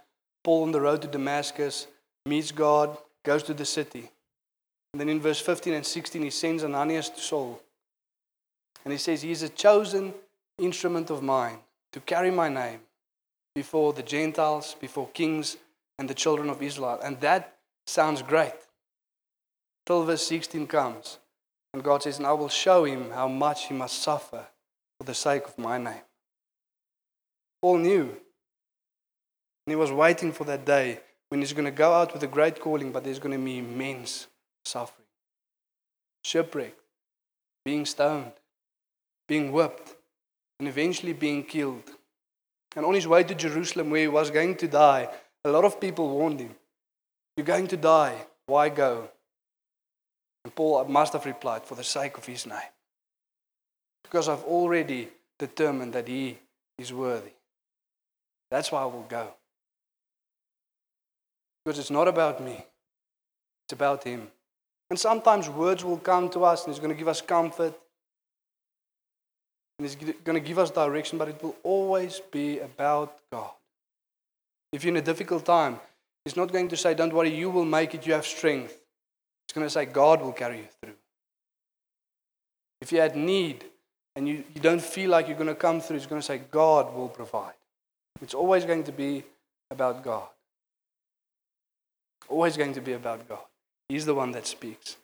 Paul 0.44 0.64
on 0.64 0.72
the 0.72 0.82
road 0.82 1.02
to 1.02 1.08
Damascus 1.08 1.88
meets 2.26 2.52
God, 2.52 2.98
goes 3.24 3.44
to 3.44 3.54
the 3.54 3.66
city. 3.66 4.10
And 4.94 5.00
then 5.00 5.10
in 5.10 5.20
verse 5.20 5.40
15 5.40 5.74
and 5.74 5.86
16, 5.86 6.22
he 6.22 6.30
sends 6.30 6.64
Ananias 6.64 7.10
to 7.10 7.20
Saul. 7.20 7.62
And 8.84 8.92
he 8.92 8.98
says, 8.98 9.22
He 9.22 9.32
is 9.32 9.44
a 9.44 9.50
chosen 9.50 10.14
instrument 10.58 11.10
of 11.10 11.24
mine 11.24 11.58
to 11.92 12.00
carry 12.00 12.32
my 12.32 12.50
name 12.50 12.80
before 13.56 13.94
the 13.94 14.04
Gentiles, 14.04 14.76
before 14.80 15.08
kings, 15.10 15.58
and 16.00 16.10
the 16.10 16.14
children 16.14 16.50
of 16.50 16.62
Israel. 16.62 17.00
And 17.04 17.20
that 17.22 17.58
sounds 17.86 18.22
great. 18.22 18.54
Till 19.86 20.04
verse 20.04 20.26
16 20.28 20.68
comes. 20.68 21.20
And 21.74 21.84
God 21.84 22.04
says, 22.04 22.18
And 22.18 22.28
I 22.28 22.34
will 22.34 22.50
show 22.50 22.86
him 22.86 23.12
how 23.12 23.28
much 23.28 23.68
he 23.68 23.74
must 23.74 24.02
suffer 24.02 24.46
for 24.98 25.06
the 25.06 25.14
sake 25.14 25.46
of 25.46 25.58
my 25.58 25.78
name. 25.78 26.02
Paul 27.62 27.80
knew. 27.80 28.02
And 29.66 29.72
he 29.72 29.76
was 29.76 29.92
waiting 29.92 30.32
for 30.32 30.44
that 30.44 30.66
day 30.66 31.00
when 31.34 31.42
he's 31.42 31.54
going 31.54 31.66
to 31.66 31.72
go 31.72 31.94
out 31.94 32.14
with 32.14 32.22
a 32.22 32.28
great 32.28 32.60
calling, 32.60 32.92
but 32.92 33.04
there's 33.04 33.18
going 33.18 33.36
to 33.36 33.44
be 33.44 33.58
immense 33.58 34.28
suffering, 34.64 35.08
shipwreck, 36.24 36.76
being 37.66 37.88
stoned, 37.88 38.34
being 39.28 39.52
whipped, 39.52 39.96
and 40.60 40.70
eventually 40.70 41.12
being 41.12 41.44
killed. 41.44 41.90
And 42.76 42.86
on 42.86 42.94
his 42.94 43.08
way 43.08 43.24
to 43.24 43.34
Jerusalem, 43.34 43.90
where 43.90 44.02
he 44.02 44.08
was 44.08 44.30
going 44.30 44.58
to 44.58 44.68
die, 44.68 45.10
a 45.44 45.50
lot 45.50 45.66
of 45.66 45.82
people 45.82 46.08
warned 46.08 46.40
him, 46.40 46.54
You're 47.36 47.48
going 47.48 47.66
to 47.70 47.78
die. 47.78 48.28
Why 48.46 48.70
go? 48.70 49.10
And 50.46 50.54
Paul 50.54 50.86
must 50.86 51.14
have 51.14 51.26
replied, 51.26 51.66
For 51.66 51.74
the 51.74 51.84
sake 51.84 52.16
of 52.16 52.28
his 52.28 52.46
name. 52.46 52.74
Because 54.04 54.30
I've 54.30 54.44
already 54.44 55.10
determined 55.40 55.94
that 55.94 56.08
he 56.08 56.38
is 56.78 56.94
worthy. 56.94 57.34
That's 58.52 58.72
why 58.72 58.84
I 58.84 58.86
will 58.86 59.08
go. 59.10 59.34
Because 61.64 61.80
it's 61.80 61.92
not 61.92 62.08
about 62.08 62.44
me, 62.44 62.66
it's 63.66 63.74
about 63.74 64.04
him. 64.04 64.28
And 64.90 65.00
sometimes 65.00 65.50
words 65.50 65.84
will 65.84 65.98
come 65.98 66.30
to 66.32 66.44
us 66.44 66.66
and 66.66 66.74
he's 66.74 66.80
going 66.80 66.94
to 66.94 66.98
give 66.98 67.08
us 67.08 67.22
comfort. 67.22 67.74
And 69.80 69.88
he's 69.88 69.96
going 69.96 70.36
to 70.36 70.40
give 70.40 70.60
us 70.60 70.70
direction, 70.70 71.18
but 71.18 71.30
it 71.30 71.42
will 71.42 71.56
always 71.64 72.22
be 72.32 72.60
about 72.60 73.18
God. 73.32 73.50
If 74.72 74.84
you're 74.84 74.94
in 74.94 74.98
a 74.98 75.02
difficult 75.02 75.46
time, 75.46 75.80
he's 76.26 76.36
not 76.36 76.52
going 76.52 76.68
to 76.68 76.78
say, 76.78 76.94
Don't 76.94 77.14
worry, 77.14 77.34
you 77.34 77.50
will 77.50 77.66
make 77.66 77.96
it, 77.96 78.06
you 78.06 78.14
have 78.14 78.26
strength. 78.26 78.78
He's 79.48 79.56
going 79.56 79.66
to 79.66 79.70
say, 79.70 79.86
God 79.86 80.22
will 80.22 80.32
carry 80.32 80.58
you 80.58 80.68
through. 80.82 80.94
If 82.82 82.92
you 82.92 83.00
had 83.00 83.16
need 83.16 83.66
and 84.16 84.28
you, 84.28 84.44
you 84.54 84.62
don't 84.62 84.82
feel 84.82 85.10
like 85.10 85.28
you're 85.28 85.38
going 85.38 85.48
to 85.48 85.56
come 85.56 85.80
through, 85.80 85.98
he's 85.98 86.06
going 86.06 86.22
to 86.22 86.26
say, 86.26 86.42
God 86.52 86.94
will 86.94 87.10
provide. 87.10 87.54
It's 88.22 88.34
always 88.34 88.66
going 88.66 88.84
to 88.84 88.92
be 88.92 89.24
about 89.72 90.04
God. 90.04 90.28
Always 92.28 92.58
going 92.58 92.74
to 92.74 92.82
be 92.82 92.94
about 92.94 93.28
God. 93.28 93.40
He's 93.90 94.06
the 94.06 94.16
one 94.16 94.32
that 94.32 94.48
speaks. 94.48 94.98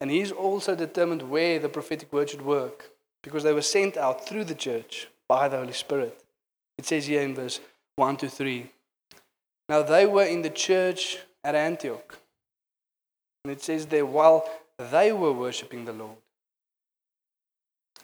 And 0.00 0.10
He's 0.10 0.32
also 0.32 0.74
determined 0.74 1.22
where 1.22 1.58
the 1.58 1.68
prophetic 1.68 2.12
word 2.12 2.30
should 2.30 2.42
work 2.42 2.90
because 3.22 3.42
they 3.42 3.52
were 3.52 3.62
sent 3.62 3.96
out 3.96 4.26
through 4.26 4.44
the 4.44 4.54
church 4.54 5.08
by 5.28 5.48
the 5.48 5.58
Holy 5.58 5.72
Spirit. 5.72 6.22
It 6.78 6.86
says 6.86 7.06
here 7.06 7.22
in 7.22 7.34
verse 7.34 7.60
1 7.96 8.16
to 8.18 8.28
3. 8.28 8.70
Now 9.68 9.82
they 9.82 10.06
were 10.06 10.24
in 10.24 10.42
the 10.42 10.50
church 10.50 11.18
at 11.44 11.54
Antioch. 11.54 12.18
And 13.44 13.52
it 13.52 13.62
says 13.62 13.86
there, 13.86 14.06
while 14.06 14.48
they 14.78 15.12
were 15.12 15.32
worshipping 15.32 15.84
the 15.84 15.92
Lord. 15.92 16.16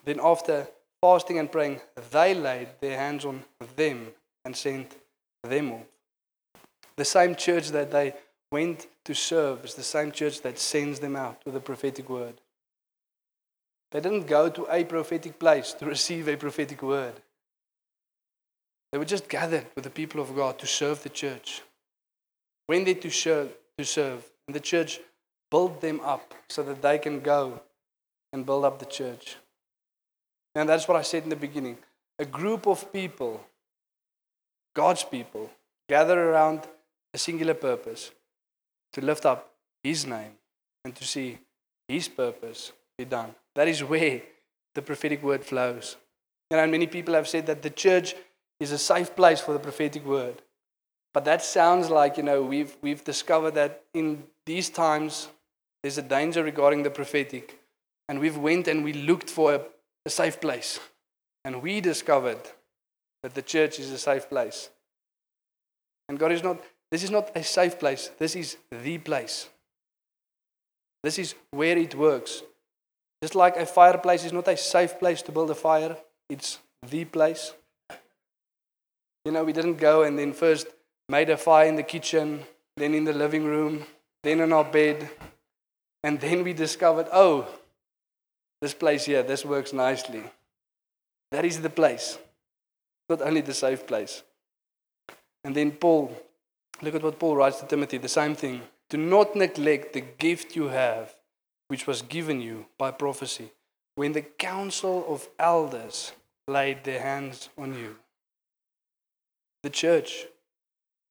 Then, 0.05 0.21
after 0.23 0.69
fasting 1.01 1.39
and 1.39 1.51
praying, 1.51 1.81
they 2.11 2.35
laid 2.35 2.69
their 2.81 2.99
hands 2.99 3.25
on 3.25 3.45
them 3.77 4.09
and 4.45 4.55
sent 4.57 4.97
them 5.43 5.73
off. 5.73 5.94
The 6.97 7.05
same 7.05 7.35
church 7.35 7.69
that 7.71 7.91
they 7.91 8.15
went 8.53 8.87
to 9.05 9.15
serve 9.15 9.65
is 9.65 9.75
the 9.75 9.83
same 9.83 10.13
church 10.13 10.41
that 10.43 10.59
sends 10.59 11.01
them 11.01 11.17
out 11.17 11.43
with 11.45 11.57
a 11.57 11.61
prophetic 11.61 12.09
word. 12.09 12.41
They 13.91 14.01
didn't 14.01 14.27
go 14.27 14.49
to 14.49 14.67
a 14.71 14.85
prophetic 14.85 15.39
place 15.39 15.73
to 15.75 15.87
receive 15.95 16.29
a 16.29 16.37
prophetic 16.37 16.83
word. 16.83 17.15
They 18.93 18.99
were 18.99 19.05
just 19.05 19.29
gathered 19.29 19.67
with 19.75 19.85
the 19.85 19.91
people 19.91 20.21
of 20.21 20.37
God 20.37 20.59
to 20.61 20.67
serve 20.67 21.03
the 21.03 21.09
church. 21.09 21.63
When 22.67 22.85
they 22.85 22.95
to 22.95 23.11
serve, 23.11 23.53
to 23.77 23.85
serve, 23.85 24.25
and 24.47 24.55
the 24.55 24.61
church 24.61 25.01
built 25.51 25.81
them 25.81 26.01
up 26.01 26.35
so 26.49 26.63
that 26.63 26.81
they 26.81 26.99
can 26.99 27.21
go 27.21 27.61
and 28.33 28.47
build 28.47 28.65
up 28.65 28.79
the 28.79 28.87
church. 28.87 29.37
And 30.55 30.69
that's 30.69 30.87
what 30.87 30.97
I 30.97 31.03
said 31.03 31.25
in 31.25 31.29
the 31.29 31.37
beginning. 31.37 31.79
A 32.19 32.25
group 32.25 32.67
of 32.67 32.93
people, 32.93 33.45
God's 34.75 35.03
people, 35.03 35.51
gather 35.89 36.31
around 36.31 36.63
a 37.15 37.19
singular 37.19 37.55
purpose 37.55 38.11
to 38.93 39.01
lift 39.01 39.25
up 39.25 39.55
His 39.83 40.05
name 40.07 40.33
and 40.85 40.95
to 40.97 41.05
see 41.05 41.39
His 41.89 42.09
purpose 42.09 42.73
be 42.99 43.05
done. 43.05 43.35
That 43.55 43.69
is 43.69 43.83
where 43.83 44.21
the 44.75 44.83
prophetic 44.83 45.23
word 45.23 45.45
flows. 45.45 45.97
You 46.51 46.57
know, 46.57 46.67
many 46.67 46.87
people 46.87 47.15
have 47.15 47.29
said 47.29 47.47
that 47.47 47.63
the 47.63 47.71
church 47.71 48.15
is 48.61 48.73
a 48.73 48.79
safe 48.79 49.15
place 49.17 49.41
for 49.41 49.53
the 49.53 49.59
prophetic 49.59 50.05
word. 50.05 50.43
But 51.13 51.25
that 51.27 51.43
sounds 51.43 51.91
like, 51.91 52.17
you 52.17 52.25
know, 52.25 52.43
we've, 52.43 52.77
we've 52.83 53.05
discovered 53.05 53.53
that 53.53 53.85
in 53.95 54.25
these 54.47 54.69
times 54.69 55.29
there's 55.83 55.99
a 55.99 56.03
danger 56.03 56.43
regarding 56.43 56.83
the 56.83 56.91
prophetic. 56.91 57.61
And 58.09 58.19
we've 58.19 58.37
went 58.37 58.69
and 58.69 58.85
we 58.85 58.93
looked 58.93 59.31
for 59.31 59.55
a, 59.55 59.61
a 60.05 60.11
safe 60.11 60.41
place. 60.41 60.81
And 61.45 61.63
we 61.63 61.81
discovered 61.81 62.41
that 63.23 63.35
the 63.35 63.43
church 63.43 63.79
is 63.79 63.91
a 63.91 63.99
safe 63.99 64.29
place. 64.29 64.71
And 66.09 66.19
God 66.19 66.33
is 66.33 66.43
not, 66.43 66.61
this 66.91 67.03
is 67.03 67.11
not 67.11 67.31
a 67.35 67.43
safe 67.43 67.79
place. 67.79 68.11
This 68.19 68.37
is 68.37 68.57
the 68.71 68.99
place. 68.99 69.49
This 71.03 71.19
is 71.19 71.35
where 71.51 71.77
it 71.77 71.95
works. 71.95 72.43
Just 73.23 73.35
like 73.35 73.57
a 73.57 73.67
fireplace 73.67 74.25
is 74.25 74.33
not 74.33 74.49
a 74.49 74.57
safe 74.57 74.99
place 74.99 75.23
to 75.23 75.33
build 75.33 75.51
a 75.51 75.55
fire, 75.55 75.97
it's 76.29 76.59
the 76.89 77.05
place. 77.05 77.55
You 79.25 79.33
know, 79.33 79.45
we 79.45 79.53
didn't 79.53 79.77
go 79.77 80.03
and 80.03 80.19
then 80.19 80.33
first 80.33 80.67
made 81.09 81.31
a 81.31 81.37
fire 81.37 81.67
in 81.67 81.77
the 81.77 81.83
kitchen, 81.83 82.45
then 82.77 82.95
in 82.95 83.05
the 83.05 83.13
living 83.13 83.45
room, 83.45 83.85
then 84.23 84.41
in 84.41 84.53
our 84.53 84.65
bed, 84.65 85.09
and 86.03 86.21
then 86.21 86.45
we 86.45 86.53
discovered, 86.53 87.07
oh, 87.13 87.49
this 88.61 88.75
place 88.75 89.07
here, 89.07 89.23
this 89.23 89.45
works 89.45 89.73
nicely. 89.73 90.23
That 91.33 91.45
is 91.45 91.61
the 91.61 91.71
place, 91.71 92.19
not 93.09 93.23
only 93.23 93.41
the 93.41 93.55
safe 93.55 93.87
place. 93.87 94.23
And 95.45 95.55
then 95.55 95.73
Paul, 95.73 96.15
look 96.83 96.95
at 96.95 97.03
what 97.03 97.19
Paul 97.19 97.37
writes 97.37 97.61
to 97.61 97.67
Timothy 97.67 97.99
the 97.99 98.09
same 98.09 98.35
thing. 98.35 98.63
Do 98.91 98.97
not 98.97 99.35
neglect 99.35 99.93
the 99.93 100.03
gift 100.03 100.57
you 100.57 100.69
have, 100.69 101.15
which 101.69 101.87
was 101.87 102.03
given 102.03 102.41
you 102.41 102.67
by 102.79 102.91
prophecy, 102.91 103.53
when 103.95 104.13
the 104.13 104.23
council 104.23 105.05
of 105.09 105.29
elders 105.39 106.13
laid 106.47 106.85
their 106.85 107.01
hands 107.01 107.49
on 107.57 107.75
you. 107.75 107.97
The 109.63 109.71
church, 109.71 110.27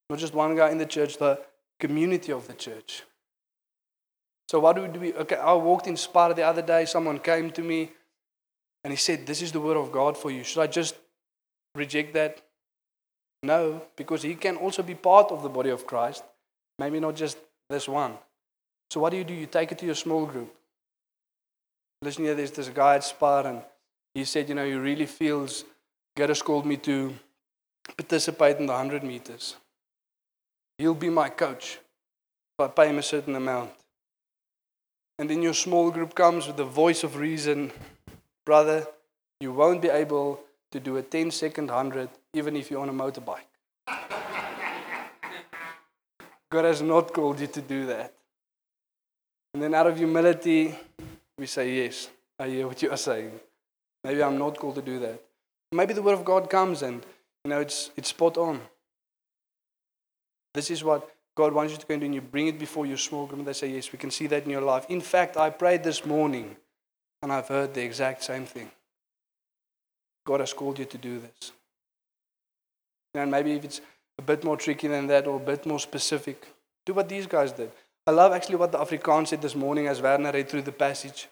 not 0.10 0.20
just 0.20 0.34
one 0.34 0.56
guy 0.56 0.70
in 0.70 0.78
the 0.78 0.86
church, 0.86 1.18
the 1.18 1.40
community 1.80 2.32
of 2.32 2.48
the 2.48 2.54
church. 2.54 3.04
So, 4.50 4.60
what 4.60 4.76
do 4.76 4.84
we 4.84 5.12
do? 5.12 5.18
Okay, 5.18 5.36
I 5.36 5.54
walked 5.54 5.88
into 5.88 6.00
Spar 6.00 6.34
the 6.34 6.44
other 6.44 6.62
day, 6.62 6.86
someone 6.86 7.18
came 7.18 7.50
to 7.52 7.62
me 7.62 7.92
and 8.84 8.92
he 8.92 8.98
said, 8.98 9.26
This 9.26 9.42
is 9.42 9.52
the 9.52 9.60
word 9.60 9.78
of 9.78 9.92
God 9.92 10.18
for 10.18 10.30
you. 10.30 10.44
Should 10.44 10.62
I 10.62 10.68
just 10.68 10.96
reject 11.74 12.14
that? 12.14 12.42
No, 13.44 13.82
because 13.98 14.24
he 14.24 14.36
can 14.36 14.56
also 14.56 14.82
be 14.82 14.96
part 14.96 15.30
of 15.32 15.44
the 15.44 15.50
body 15.50 15.70
of 15.70 15.86
Christ, 15.86 16.24
maybe 16.80 17.00
not 17.00 17.16
just 17.16 17.38
this 17.70 17.90
one. 17.90 18.14
So, 18.90 19.02
what 19.02 19.10
do 19.12 19.18
you 19.18 19.26
do? 19.26 19.34
You 19.34 19.48
take 19.48 19.74
it 19.74 19.78
to 19.80 19.86
your 19.86 19.96
small 19.96 20.26
group. 20.26 20.56
Listen 22.02 22.24
here, 22.24 22.36
there's 22.36 22.52
this 22.52 22.70
guy 22.70 22.96
at 22.96 23.04
Spar, 23.04 23.46
and 23.46 23.62
he 24.16 24.24
said, 24.24 24.48
You 24.48 24.56
know, 24.56 24.66
he 24.66 24.74
really 24.74 25.06
feels 25.06 25.66
God 26.16 26.38
called 26.44 26.66
me 26.66 26.78
to 26.78 27.14
participate 27.98 28.58
in 28.58 28.66
the 28.66 28.74
100 28.74 29.04
meters. 29.04 29.58
He'll 30.78 30.94
be 30.94 31.10
my 31.10 31.30
coach 31.30 31.80
if 32.58 32.66
I 32.66 32.68
pay 32.68 32.90
him 32.90 32.98
a 32.98 33.04
certain 33.04 33.36
amount. 33.36 33.72
And 35.20 35.30
then 35.30 35.42
your 35.42 35.54
small 35.54 35.92
group 35.92 36.16
comes 36.16 36.48
with 36.48 36.58
the 36.58 36.66
voice 36.66 37.04
of 37.04 37.18
reason. 37.18 37.72
Brother, 38.46 38.86
you 39.40 39.52
won't 39.52 39.82
be 39.82 39.90
able 39.90 40.40
to 40.74 40.80
do 40.80 40.98
a 40.98 41.04
10 41.04 41.30
second 41.30 41.68
100 41.68 42.10
even 42.34 42.56
if 42.56 42.72
you're 42.72 42.82
on 42.82 42.90
a 42.90 42.94
motorbike. 42.94 43.50
God 46.52 46.66
has 46.66 46.82
not 46.82 47.14
called 47.14 47.40
you 47.40 47.48
to 47.48 47.62
do 47.62 47.86
that. 47.86 48.14
And 49.54 49.62
then 49.62 49.76
out 49.76 49.86
of 49.86 49.98
humility, 49.98 50.76
we 51.38 51.46
say, 51.46 51.76
Yes, 51.84 52.10
I 52.40 52.48
hear 52.48 52.68
what 52.68 52.82
you 52.82 52.90
are 52.90 52.98
saying. 52.98 53.40
Maybe 54.04 54.24
I'm 54.24 54.38
not 54.40 54.58
called 54.58 54.76
to 54.76 54.82
do 54.82 54.98
that. 55.00 55.22
Maybe 55.72 55.94
the 55.94 56.02
word 56.02 56.14
of 56.14 56.26
God 56.26 56.50
comes 56.50 56.82
and 56.82 57.06
you 57.44 57.50
know 57.50 57.60
it's 57.60 57.92
it's 57.96 58.10
spot 58.10 58.38
on. 58.38 58.60
This 60.56 60.72
is 60.72 60.84
what 60.84 61.10
God 61.36 61.54
wants 61.54 61.74
you 61.74 61.80
to 61.80 61.86
go 61.86 61.94
and 61.94 62.02
do, 62.02 62.06
and 62.06 62.16
you 62.16 62.22
bring 62.22 62.48
it 62.48 62.60
before 62.60 62.86
your 62.86 62.98
small 62.98 63.26
group, 63.28 63.40
and 63.40 63.48
they 63.48 63.54
say, 63.54 63.70
Yes, 63.70 63.92
we 63.92 64.00
can 64.00 64.12
see 64.12 64.28
that 64.28 64.44
in 64.46 64.50
your 64.50 64.62
life. 64.62 64.86
In 64.90 65.02
fact, 65.02 65.38
I 65.38 65.52
prayed 65.52 65.84
this 65.84 66.04
morning, 66.04 66.56
and 67.22 67.32
I've 67.32 67.48
heard 67.48 67.74
the 67.76 67.84
exact 67.84 68.24
same 68.24 68.46
thing. 68.46 68.72
God 70.26 70.40
has 70.40 70.54
called 70.54 70.80
you 70.80 70.86
to 70.86 70.98
do 70.98 71.20
this. 71.20 71.52
And 73.16 73.30
maybe 73.30 73.54
if 73.54 73.64
it's 73.64 73.82
a 74.18 74.22
bit 74.22 74.44
more 74.44 74.58
tricky 74.58 74.88
than 74.88 75.08
that 75.08 75.28
or 75.28 75.38
a 75.38 75.46
bit 75.46 75.66
more 75.66 75.80
specific, 75.80 76.48
do 76.86 76.94
what 76.94 77.10
these 77.10 77.28
guys 77.28 77.52
did. 77.52 77.72
I 78.06 78.12
love 78.12 78.34
actually 78.34 78.56
what 78.56 78.72
the 78.72 78.80
Afrikaans 78.80 79.28
said 79.28 79.42
this 79.42 79.56
morning 79.56 79.88
as 79.88 80.02
Werner 80.02 80.32
read 80.32 80.50
through 80.50 80.64
the 80.64 80.72
passage. 80.72 81.28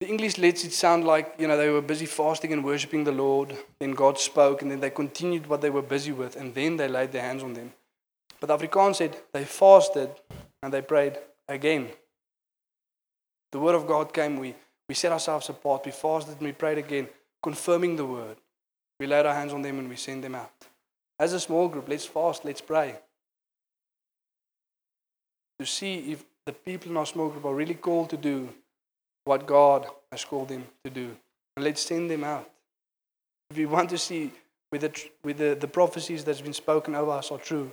The 0.00 0.08
English 0.08 0.38
lets 0.38 0.64
it 0.64 0.72
sound 0.72 1.04
like, 1.04 1.34
you 1.38 1.48
know, 1.48 1.56
they 1.56 1.70
were 1.70 1.82
busy 1.82 2.06
fasting 2.06 2.52
and 2.52 2.64
worshiping 2.64 3.04
the 3.04 3.12
Lord. 3.12 3.56
Then 3.80 3.92
God 3.92 4.18
spoke, 4.18 4.62
and 4.62 4.70
then 4.70 4.80
they 4.80 4.90
continued 4.90 5.48
what 5.48 5.60
they 5.60 5.70
were 5.70 5.82
busy 5.82 6.12
with, 6.12 6.36
and 6.36 6.54
then 6.54 6.76
they 6.76 6.86
laid 6.86 7.10
their 7.10 7.22
hands 7.22 7.42
on 7.42 7.54
them. 7.54 7.72
But 8.38 8.46
the 8.46 8.56
Afrikaans 8.56 8.96
said 8.96 9.16
they 9.32 9.44
fasted 9.44 10.10
and 10.62 10.72
they 10.72 10.82
prayed 10.82 11.18
again. 11.48 11.88
The 13.50 13.58
word 13.58 13.74
of 13.74 13.86
God 13.86 14.12
came, 14.12 14.38
we, 14.38 14.54
we 14.88 14.94
set 14.94 15.10
ourselves 15.10 15.48
apart, 15.48 15.86
we 15.86 15.92
fasted 15.92 16.34
and 16.34 16.46
we 16.46 16.52
prayed 16.52 16.78
again, 16.78 17.08
confirming 17.42 17.96
the 17.96 18.06
word. 18.06 18.36
We 19.00 19.06
laid 19.06 19.26
our 19.26 19.34
hands 19.34 19.52
on 19.52 19.62
them 19.62 19.78
and 19.78 19.88
we 19.88 19.96
send 19.96 20.24
them 20.24 20.34
out. 20.34 20.66
As 21.18 21.32
a 21.32 21.40
small 21.40 21.68
group, 21.68 21.88
let's 21.88 22.04
fast, 22.06 22.44
let's 22.44 22.60
pray. 22.60 22.96
To 25.58 25.66
see 25.66 26.12
if 26.12 26.24
the 26.46 26.52
people 26.52 26.90
in 26.90 26.96
our 26.96 27.06
small 27.06 27.28
group 27.28 27.44
are 27.44 27.54
really 27.54 27.74
called 27.74 28.10
to 28.10 28.16
do 28.16 28.48
what 29.24 29.46
God 29.46 29.86
has 30.10 30.24
called 30.24 30.48
them 30.48 30.64
to 30.84 30.90
do. 30.90 31.16
And 31.56 31.64
let's 31.64 31.82
send 31.82 32.10
them 32.10 32.24
out. 32.24 32.48
If 33.50 33.56
we 33.56 33.66
want 33.66 33.90
to 33.90 33.98
see 33.98 34.32
whether 34.70 34.90
the, 35.22 35.56
the 35.58 35.68
prophecies 35.68 36.24
that's 36.24 36.40
been 36.40 36.52
spoken 36.52 36.94
over 36.94 37.12
us 37.12 37.30
are 37.30 37.38
true, 37.38 37.72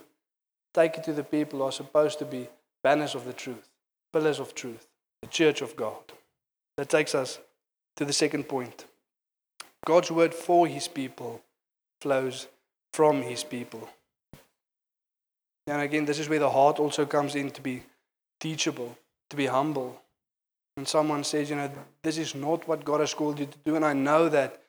take 0.74 0.98
it 0.98 1.04
to 1.06 1.14
the 1.14 1.24
people 1.24 1.60
who 1.60 1.66
are 1.66 1.72
supposed 1.72 2.20
to 2.20 2.26
be 2.26 2.48
banners 2.84 3.16
of 3.16 3.26
the 3.26 3.34
truth, 3.34 3.70
pillars 4.12 4.40
of 4.40 4.56
truth, 4.56 4.88
the 5.22 5.28
church 5.28 5.62
of 5.62 5.76
God. 5.76 6.14
That 6.78 6.90
takes 6.90 7.16
us 7.16 7.40
to 7.98 8.06
the 8.06 8.14
second 8.14 8.46
point. 8.46 8.86
God's 9.86 10.12
word 10.12 10.34
for 10.34 10.68
his 10.68 10.88
people 10.88 11.42
flows 12.02 12.48
from 12.92 13.22
his 13.22 13.44
people. 13.44 13.88
And 15.68 15.82
again, 15.82 16.06
this 16.06 16.20
is 16.20 16.28
where 16.28 16.40
the 16.40 16.50
heart 16.50 16.80
also 16.80 17.06
comes 17.06 17.36
in 17.36 17.52
to 17.52 17.62
be 17.62 17.84
teachable, 18.40 18.98
to 19.30 19.36
be 19.36 19.46
humble. 19.46 20.02
When 20.76 20.86
someone 20.86 21.24
says, 21.24 21.50
you 21.50 21.56
know, 21.56 21.72
this 22.04 22.18
is 22.18 22.36
not 22.36 22.68
what 22.68 22.84
God 22.84 23.00
has 23.00 23.14
called 23.14 23.40
you 23.40 23.46
to 23.46 23.58
do, 23.64 23.76
and 23.76 23.86
I 23.86 23.94
know 23.94 24.28
that 24.30 24.62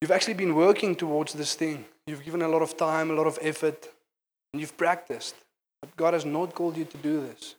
you've 0.00 0.10
actually 0.10 0.34
been 0.34 0.54
working 0.54 0.94
towards 0.94 1.32
this 1.32 1.54
thing. 1.54 1.86
You've 2.06 2.24
given 2.24 2.42
a 2.42 2.48
lot 2.48 2.62
of 2.62 2.76
time, 2.76 3.10
a 3.10 3.14
lot 3.14 3.26
of 3.26 3.38
effort, 3.40 3.88
and 4.52 4.60
you've 4.60 4.76
practiced. 4.76 5.34
But 5.80 5.96
God 5.96 6.14
has 6.14 6.24
not 6.24 6.54
called 6.54 6.76
you 6.76 6.84
to 6.84 6.96
do 6.98 7.20
this. 7.20 7.54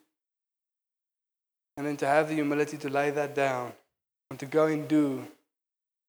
And 1.76 1.86
then 1.86 1.96
to 1.98 2.06
have 2.06 2.28
the 2.28 2.34
humility 2.34 2.78
to 2.78 2.88
lay 2.88 3.10
that 3.10 3.34
down 3.34 3.72
and 4.30 4.38
to 4.38 4.46
go 4.46 4.66
and 4.66 4.88
do 4.88 5.26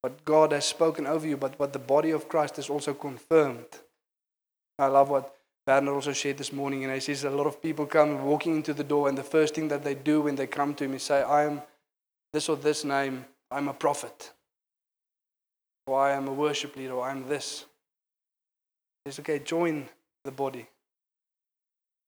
what 0.08 0.24
God 0.24 0.54
has 0.54 0.64
spoken 0.64 1.06
over 1.06 1.28
you, 1.28 1.36
but 1.36 1.60
what 1.60 1.74
the 1.74 1.80
body 1.80 2.12
of 2.12 2.30
Christ 2.30 2.56
has 2.56 2.70
also 2.70 2.94
confirmed. 2.94 3.66
I 4.80 4.86
love 4.88 5.10
what 5.10 5.36
Werner 5.68 5.94
also 5.94 6.14
shared 6.14 6.38
this 6.38 6.54
morning, 6.54 6.86
and 6.86 6.94
he 6.94 7.02
says 7.02 7.26
a 7.26 7.30
lot 7.30 7.46
of 7.46 7.62
people 7.62 7.86
come 7.86 8.24
walking 8.24 8.56
into 8.56 8.74
the 8.74 8.86
door, 8.86 9.10
and 9.10 9.18
the 9.18 9.24
first 9.24 9.54
thing 9.54 9.68
that 9.68 9.84
they 9.84 9.96
do 9.96 10.22
when 10.22 10.36
they 10.36 10.48
come 10.48 10.74
to 10.76 10.86
him 10.86 10.94
is 10.94 11.04
say, 11.04 11.24
I 11.24 11.44
am 11.44 11.62
this 12.32 12.48
or 12.48 12.56
this 12.56 12.86
name, 12.86 13.26
I'm 13.52 13.68
a 13.68 13.74
prophet, 13.74 14.32
or 15.88 16.00
I 16.00 16.12
am 16.12 16.30
a 16.30 16.34
worship 16.34 16.78
leader, 16.78 16.94
or 16.94 17.10
I'm 17.10 17.28
this. 17.28 17.66
Says, 19.06 19.20
okay, 19.20 19.40
join 19.40 19.90
the 20.24 20.32
body 20.32 20.68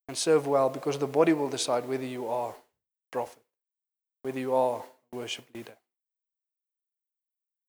and 0.08 0.18
serve 0.18 0.48
well 0.48 0.70
because 0.70 0.98
the 0.98 1.08
body 1.08 1.34
will 1.34 1.50
decide 1.50 1.86
whether 1.86 2.06
you 2.06 2.30
are 2.30 2.52
a 2.52 3.12
prophet, 3.12 3.44
whether 4.22 4.40
you 4.40 4.56
are 4.56 4.84
a 5.12 5.16
worship 5.18 5.46
leader. 5.54 5.76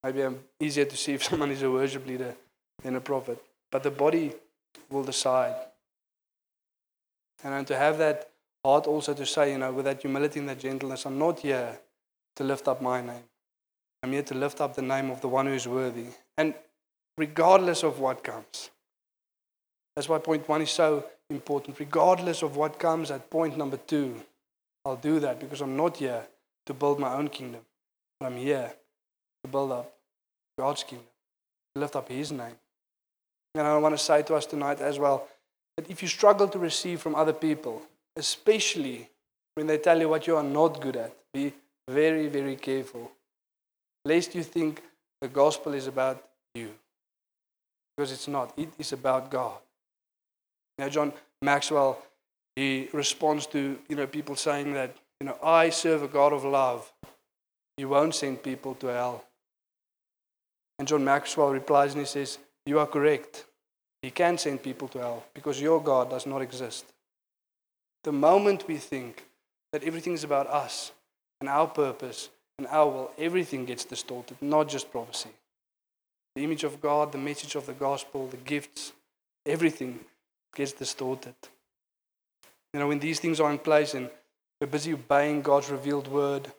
Maybe 0.02 0.22
I'm 0.22 0.34
um, 0.34 0.40
easier 0.58 0.84
to 0.84 0.96
see 0.96 1.12
if 1.12 1.24
someone 1.28 1.50
is 1.50 1.62
a 1.62 1.70
worship 1.70 2.06
leader 2.06 2.34
than 2.82 2.96
a 2.96 3.00
prophet, 3.00 3.42
but 3.70 3.82
the 3.82 3.90
body 3.90 4.32
will 4.88 5.04
decide. 5.04 5.54
And 7.42 7.66
to 7.66 7.76
have 7.76 7.98
that 7.98 8.30
heart 8.64 8.86
also 8.86 9.14
to 9.14 9.24
say, 9.24 9.52
you 9.52 9.58
know, 9.58 9.72
with 9.72 9.86
that 9.86 10.00
humility 10.02 10.40
and 10.40 10.48
that 10.48 10.58
gentleness, 10.58 11.06
I'm 11.06 11.18
not 11.18 11.40
here 11.40 11.78
to 12.36 12.44
lift 12.44 12.68
up 12.68 12.82
my 12.82 13.00
name. 13.00 13.24
I'm 14.02 14.12
here 14.12 14.22
to 14.22 14.34
lift 14.34 14.60
up 14.60 14.74
the 14.74 14.82
name 14.82 15.10
of 15.10 15.20
the 15.20 15.28
one 15.28 15.46
who 15.46 15.52
is 15.52 15.66
worthy. 15.66 16.06
And 16.36 16.54
regardless 17.18 17.82
of 17.82 17.98
what 17.98 18.24
comes, 18.24 18.70
that's 19.94 20.08
why 20.08 20.18
point 20.18 20.48
one 20.48 20.62
is 20.62 20.70
so 20.70 21.04
important. 21.28 21.78
Regardless 21.78 22.42
of 22.42 22.56
what 22.56 22.78
comes 22.78 23.10
at 23.10 23.30
point 23.30 23.56
number 23.56 23.76
two, 23.76 24.16
I'll 24.84 24.96
do 24.96 25.20
that 25.20 25.38
because 25.40 25.60
I'm 25.60 25.76
not 25.76 25.98
here 25.98 26.26
to 26.66 26.74
build 26.74 26.98
my 26.98 27.12
own 27.14 27.28
kingdom. 27.28 27.60
But 28.18 28.26
I'm 28.26 28.36
here 28.36 28.72
to 29.44 29.50
build 29.50 29.72
up 29.72 29.92
God's 30.58 30.84
kingdom, 30.84 31.06
to 31.74 31.80
lift 31.80 31.96
up 31.96 32.08
His 32.08 32.32
name. 32.32 32.56
And 33.54 33.66
I 33.66 33.76
want 33.78 33.96
to 33.96 34.02
say 34.02 34.22
to 34.22 34.34
us 34.34 34.46
tonight 34.46 34.80
as 34.80 34.98
well 34.98 35.26
that 35.76 35.90
if 35.90 36.02
you 36.02 36.08
struggle 36.08 36.48
to 36.48 36.58
receive 36.58 37.00
from 37.00 37.14
other 37.14 37.32
people, 37.32 37.82
especially 38.16 39.08
when 39.54 39.66
they 39.66 39.78
tell 39.78 39.98
you 39.98 40.08
what 40.08 40.26
you 40.26 40.36
are 40.36 40.42
not 40.42 40.80
good 40.80 40.96
at, 40.96 41.12
be 41.32 41.52
very, 41.88 42.28
very 42.28 42.56
careful. 42.56 43.10
Lest 44.04 44.34
you 44.34 44.42
think 44.42 44.82
the 45.20 45.28
gospel 45.28 45.74
is 45.74 45.86
about 45.86 46.24
you. 46.54 46.70
Because 47.96 48.12
it's 48.12 48.28
not, 48.28 48.52
it 48.56 48.68
is 48.78 48.92
about 48.92 49.30
God. 49.30 49.58
Now, 50.78 50.88
John 50.88 51.12
Maxwell, 51.42 52.02
he 52.56 52.88
responds 52.92 53.46
to 53.48 53.78
you 53.88 53.96
know 53.96 54.06
people 54.06 54.36
saying 54.36 54.72
that 54.74 54.94
you 55.20 55.26
know 55.26 55.36
I 55.42 55.70
serve 55.70 56.02
a 56.02 56.08
God 56.08 56.32
of 56.32 56.44
love. 56.44 56.90
He 57.76 57.84
won't 57.84 58.14
send 58.14 58.42
people 58.42 58.74
to 58.76 58.88
hell. 58.88 59.24
And 60.80 60.88
John 60.88 61.04
Maxwell 61.04 61.50
replies 61.50 61.92
and 61.92 62.00
he 62.00 62.06
says, 62.06 62.38
You 62.64 62.78
are 62.78 62.86
correct. 62.86 63.44
He 64.00 64.10
can 64.10 64.38
send 64.38 64.62
people 64.62 64.88
to 64.88 64.98
hell 64.98 65.24
because 65.34 65.60
your 65.60 65.78
God 65.82 66.08
does 66.08 66.24
not 66.24 66.40
exist. 66.40 66.86
The 68.02 68.12
moment 68.12 68.66
we 68.66 68.78
think 68.78 69.26
that 69.74 69.84
everything 69.84 70.14
is 70.14 70.24
about 70.24 70.46
us 70.46 70.92
and 71.38 71.50
our 71.50 71.66
purpose 71.66 72.30
and 72.56 72.66
our 72.68 72.88
will, 72.88 73.10
everything 73.18 73.66
gets 73.66 73.84
distorted, 73.84 74.38
not 74.40 74.70
just 74.70 74.90
prophecy. 74.90 75.28
The 76.34 76.44
image 76.44 76.64
of 76.64 76.80
God, 76.80 77.12
the 77.12 77.18
message 77.18 77.56
of 77.56 77.66
the 77.66 77.74
gospel, 77.74 78.28
the 78.28 78.38
gifts, 78.38 78.94
everything 79.44 80.00
gets 80.56 80.72
distorted. 80.72 81.34
You 82.72 82.80
know, 82.80 82.88
when 82.88 83.00
these 83.00 83.20
things 83.20 83.38
are 83.38 83.52
in 83.52 83.58
place 83.58 83.92
and 83.92 84.08
we're 84.58 84.66
busy 84.66 84.94
obeying 84.94 85.42
God's 85.42 85.70
revealed 85.70 86.08
word, 86.08 86.50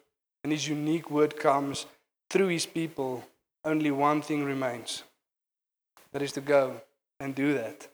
and 0.43 0.53
His 0.53 0.67
unique 0.67 1.09
word 1.09 1.39
comes 1.39 1.87
through 2.29 2.49
His 2.49 2.67
people, 2.67 3.23
only 3.63 3.91
one 3.91 4.21
thing 4.21 4.43
remains 4.43 5.03
that 6.13 6.21
is 6.21 6.31
to 6.33 6.41
go 6.41 6.81
and 7.19 7.35
do 7.35 7.53
that. 7.53 7.87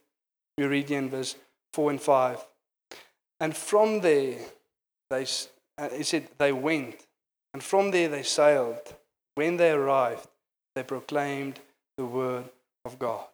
We 0.58 0.66
read 0.66 0.90
in 0.90 1.10
verse 1.10 1.36
4 1.74 1.92
and 1.92 2.02
5. 2.02 2.46
And 3.40 3.56
from 3.56 4.02
there, 4.02 4.40
they, 5.10 5.26
uh, 5.78 5.90
said, 6.02 6.30
they 6.38 6.52
went. 6.52 7.06
And 7.54 7.62
from 7.62 7.92
there, 7.92 8.10
they 8.10 8.24
sailed. 8.24 8.96
When 9.36 9.58
they 9.58 9.72
arrived, 9.72 10.28
they 10.76 10.84
proclaimed 10.84 11.60
the 11.98 12.06
word 12.06 12.46
of 12.86 12.98
God. 12.98 13.26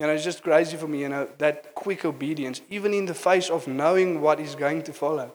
You 0.00 0.06
know, 0.06 0.12
it's 0.12 0.24
just 0.24 0.42
crazy 0.42 0.76
for 0.76 0.86
me, 0.86 1.00
you 1.00 1.08
know, 1.08 1.28
that 1.38 1.74
quick 1.74 2.04
obedience, 2.04 2.60
even 2.70 2.94
in 2.94 3.06
the 3.06 3.14
face 3.14 3.50
of 3.50 3.66
knowing 3.66 4.20
what 4.20 4.38
is 4.38 4.54
going 4.54 4.82
to 4.84 4.92
follow 4.92 5.34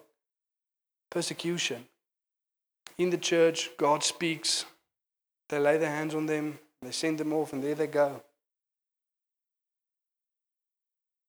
persecution. 1.12 1.86
In 2.98 3.10
the 3.10 3.18
church, 3.18 3.70
God 3.78 4.04
speaks. 4.04 4.66
They 5.50 5.60
lay 5.60 5.78
their 5.78 5.90
hands 5.90 6.16
on 6.16 6.26
them, 6.26 6.58
they 6.82 6.92
send 6.92 7.18
them 7.20 7.34
off, 7.34 7.54
and 7.54 7.64
there 7.64 7.76
they 7.76 7.88
go. 7.88 8.22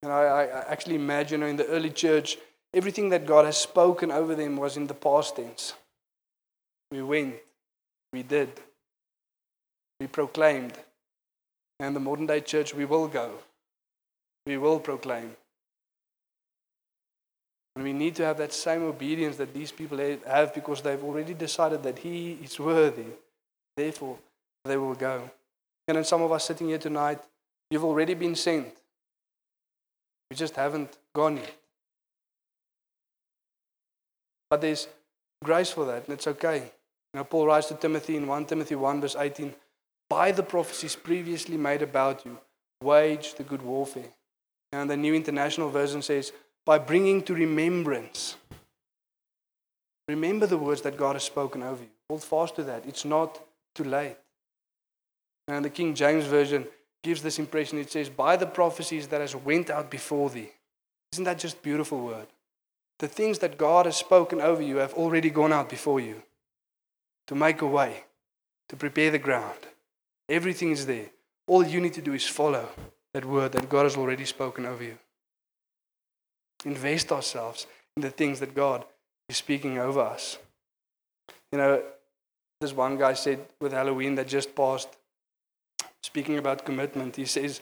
And 0.02 0.12
I, 0.12 0.22
I 0.22 0.70
actually 0.70 0.96
imagine 0.96 1.42
in 1.42 1.56
the 1.56 1.66
early 1.66 1.90
church, 1.90 2.36
everything 2.74 3.08
that 3.08 3.26
God 3.26 3.46
has 3.46 3.56
spoken 3.56 4.10
over 4.10 4.34
them 4.34 4.56
was 4.56 4.76
in 4.76 4.86
the 4.86 4.94
past 4.94 5.36
tense. 5.36 5.74
We 6.90 7.02
went, 7.02 7.36
we 8.12 8.22
did, 8.22 8.50
we 9.98 10.06
proclaimed. 10.06 10.74
And 11.80 11.96
the 11.96 12.00
modern 12.00 12.26
day 12.26 12.40
church, 12.40 12.74
we 12.74 12.84
will 12.84 13.08
go, 13.08 13.32
we 14.46 14.58
will 14.58 14.78
proclaim. 14.78 15.36
And 17.74 17.82
we 17.82 17.92
need 17.92 18.14
to 18.16 18.24
have 18.24 18.38
that 18.38 18.52
same 18.52 18.82
obedience 18.82 19.36
that 19.38 19.52
these 19.52 19.72
people 19.72 19.98
have 19.98 20.54
because 20.54 20.80
they've 20.82 21.02
already 21.02 21.34
decided 21.34 21.82
that 21.82 21.98
He 21.98 22.38
is 22.42 22.60
worthy. 22.60 23.06
Therefore, 23.76 24.18
they 24.64 24.76
will 24.76 24.94
go. 24.94 25.30
And 25.86 25.96
then 25.96 26.04
some 26.04 26.22
of 26.22 26.32
us 26.32 26.44
sitting 26.44 26.68
here 26.68 26.78
tonight, 26.78 27.20
you've 27.70 27.84
already 27.84 28.14
been 28.14 28.34
sent. 28.34 28.68
We 30.30 30.36
just 30.36 30.56
haven't 30.56 30.96
gone 31.14 31.36
yet. 31.36 31.54
But 34.48 34.60
there's 34.60 34.88
grace 35.42 35.70
for 35.70 35.84
that, 35.86 36.04
and 36.06 36.14
it's 36.14 36.26
okay. 36.26 36.58
You 37.12 37.20
know, 37.20 37.24
Paul 37.24 37.46
writes 37.46 37.68
to 37.68 37.74
Timothy 37.74 38.16
in 38.16 38.26
1 38.26 38.46
Timothy 38.46 38.74
1, 38.74 39.00
verse 39.00 39.16
18 39.18 39.54
By 40.08 40.32
the 40.32 40.42
prophecies 40.42 40.96
previously 40.96 41.56
made 41.56 41.82
about 41.82 42.24
you, 42.24 42.38
wage 42.82 43.34
the 43.34 43.42
good 43.42 43.62
warfare. 43.62 44.10
And 44.72 44.90
the 44.90 44.96
New 44.96 45.14
International 45.14 45.70
Version 45.70 46.02
says, 46.02 46.32
by 46.64 46.78
bringing 46.78 47.22
to 47.22 47.34
remembrance. 47.34 48.36
Remember 50.08 50.46
the 50.46 50.58
words 50.58 50.82
that 50.82 50.96
God 50.96 51.14
has 51.14 51.24
spoken 51.24 51.62
over 51.62 51.82
you. 51.82 51.90
Hold 52.08 52.24
fast 52.24 52.56
to 52.56 52.64
that. 52.64 52.84
It's 52.86 53.04
not 53.04 53.40
too 53.74 53.84
late. 53.84 54.16
And 55.48 55.64
the 55.64 55.70
King 55.70 55.94
James 55.94 56.24
Version 56.24 56.66
gives 57.02 57.22
this 57.22 57.38
impression. 57.38 57.78
It 57.78 57.90
says, 57.90 58.08
by 58.08 58.36
the 58.36 58.46
prophecies 58.46 59.08
that 59.08 59.20
has 59.20 59.36
went 59.36 59.70
out 59.70 59.90
before 59.90 60.30
thee. 60.30 60.50
Isn't 61.12 61.24
that 61.24 61.38
just 61.38 61.62
beautiful 61.62 62.00
word? 62.04 62.26
the 62.98 63.08
things 63.08 63.40
that 63.40 63.58
God 63.58 63.86
has 63.86 63.96
spoken 63.96 64.40
over 64.40 64.62
you 64.62 64.76
have 64.76 64.94
already 64.94 65.30
gone 65.30 65.52
out 65.52 65.68
before 65.68 66.00
you 66.00 66.22
to 67.26 67.34
make 67.34 67.60
a 67.60 67.66
way, 67.66 68.04
to 68.68 68.76
prepare 68.76 69.10
the 69.10 69.18
ground. 69.18 69.58
Everything 70.28 70.70
is 70.70 70.86
there. 70.86 71.10
All 71.46 71.66
you 71.66 71.80
need 71.80 71.94
to 71.94 72.02
do 72.02 72.14
is 72.14 72.26
follow 72.26 72.68
that 73.12 73.24
word 73.24 73.52
that 73.52 73.68
God 73.68 73.84
has 73.84 73.96
already 73.96 74.24
spoken 74.24 74.64
over 74.64 74.82
you. 74.82 74.98
Invest 76.64 77.12
ourselves 77.12 77.66
in 77.96 78.02
the 78.02 78.10
things 78.10 78.40
that 78.40 78.54
God 78.54 78.84
is 79.28 79.36
speaking 79.36 79.78
over 79.78 80.00
us. 80.00 80.38
You 81.52 81.58
know, 81.58 81.82
this 82.64 82.72
one 82.72 82.96
guy 82.96 83.12
said 83.12 83.40
with 83.60 83.72
Halloween 83.72 84.14
that 84.14 84.26
just 84.26 84.54
passed, 84.56 84.88
speaking 86.02 86.38
about 86.38 86.64
commitment, 86.64 87.14
he 87.14 87.26
says, 87.26 87.60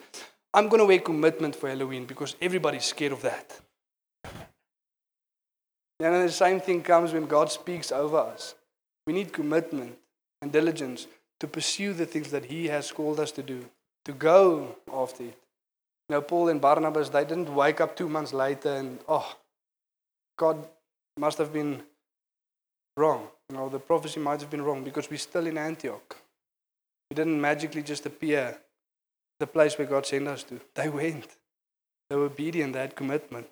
I'm 0.55 0.69
going 0.69 0.79
to 0.79 0.87
wear 0.87 1.01
commitment 1.01 1.57
for 1.57 1.69
Halloween 1.69 2.05
because 2.05 2.37
everybody's 2.41 2.85
scared 2.85 3.11
of 3.12 3.23
that. 3.23 3.61
And 5.99 6.29
the 6.29 6.31
same 6.31 6.61
thing 6.61 6.83
comes 6.83 7.12
when 7.12 7.27
God 7.27 7.51
speaks 7.51 7.91
over 7.91 8.19
us. 8.19 8.55
We 9.07 9.12
need 9.12 9.33
commitment 9.33 9.99
and 10.41 10.53
diligence 10.53 11.09
to 11.41 11.49
pursue 11.49 11.93
the 11.95 12.07
things 12.07 12.31
that 12.31 12.45
He 12.45 12.69
has 12.69 12.93
called 12.93 13.19
us 13.19 13.33
to 13.33 13.43
do, 13.43 13.65
to 14.05 14.12
go 14.12 14.77
after 14.93 15.25
it. 15.25 15.38
Now, 16.09 16.21
Paul 16.21 16.49
and 16.49 16.61
Barnabas, 16.61 17.09
they 17.09 17.25
didn't 17.25 17.53
wake 17.53 17.81
up 17.81 17.97
two 17.97 18.09
months 18.09 18.33
later 18.33 18.73
and, 18.75 19.01
oh, 19.09 19.37
God 20.38 20.69
must 21.19 21.38
have 21.38 21.53
been 21.53 21.83
wrong. 22.97 23.27
You 23.53 23.59
know, 23.59 23.69
the 23.69 23.79
prophecy 23.79 24.19
might 24.19 24.41
have 24.41 24.49
been 24.49 24.62
wrong 24.62 24.83
because 24.83 25.11
we're 25.11 25.19
still 25.19 25.47
in 25.47 25.59
Antioch. 25.59 26.17
We 27.11 27.15
didn't 27.15 27.38
magically 27.38 27.83
just 27.83 28.07
appear 28.07 28.57
the 29.38 29.47
place 29.47 29.77
where 29.77 29.87
God 29.87 30.07
sent 30.07 30.27
us 30.27 30.43
to. 30.45 30.59
They 30.75 30.88
went. 30.88 31.27
They 32.09 32.17
were 32.17 32.25
obedient, 32.25 32.73
they 32.73 32.81
had 32.81 32.97
commitment. 32.97 33.47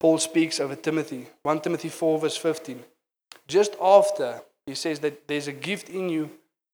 Paul 0.00 0.16
speaks 0.16 0.60
over 0.60 0.74
Timothy, 0.74 1.26
1 1.42 1.60
Timothy 1.60 1.90
4, 1.90 2.20
verse 2.20 2.38
15. 2.38 2.82
Just 3.46 3.76
after 3.82 4.40
he 4.64 4.74
says 4.74 5.00
that 5.00 5.28
there's 5.28 5.48
a 5.48 5.52
gift 5.52 5.90
in 5.90 6.08
you 6.08 6.30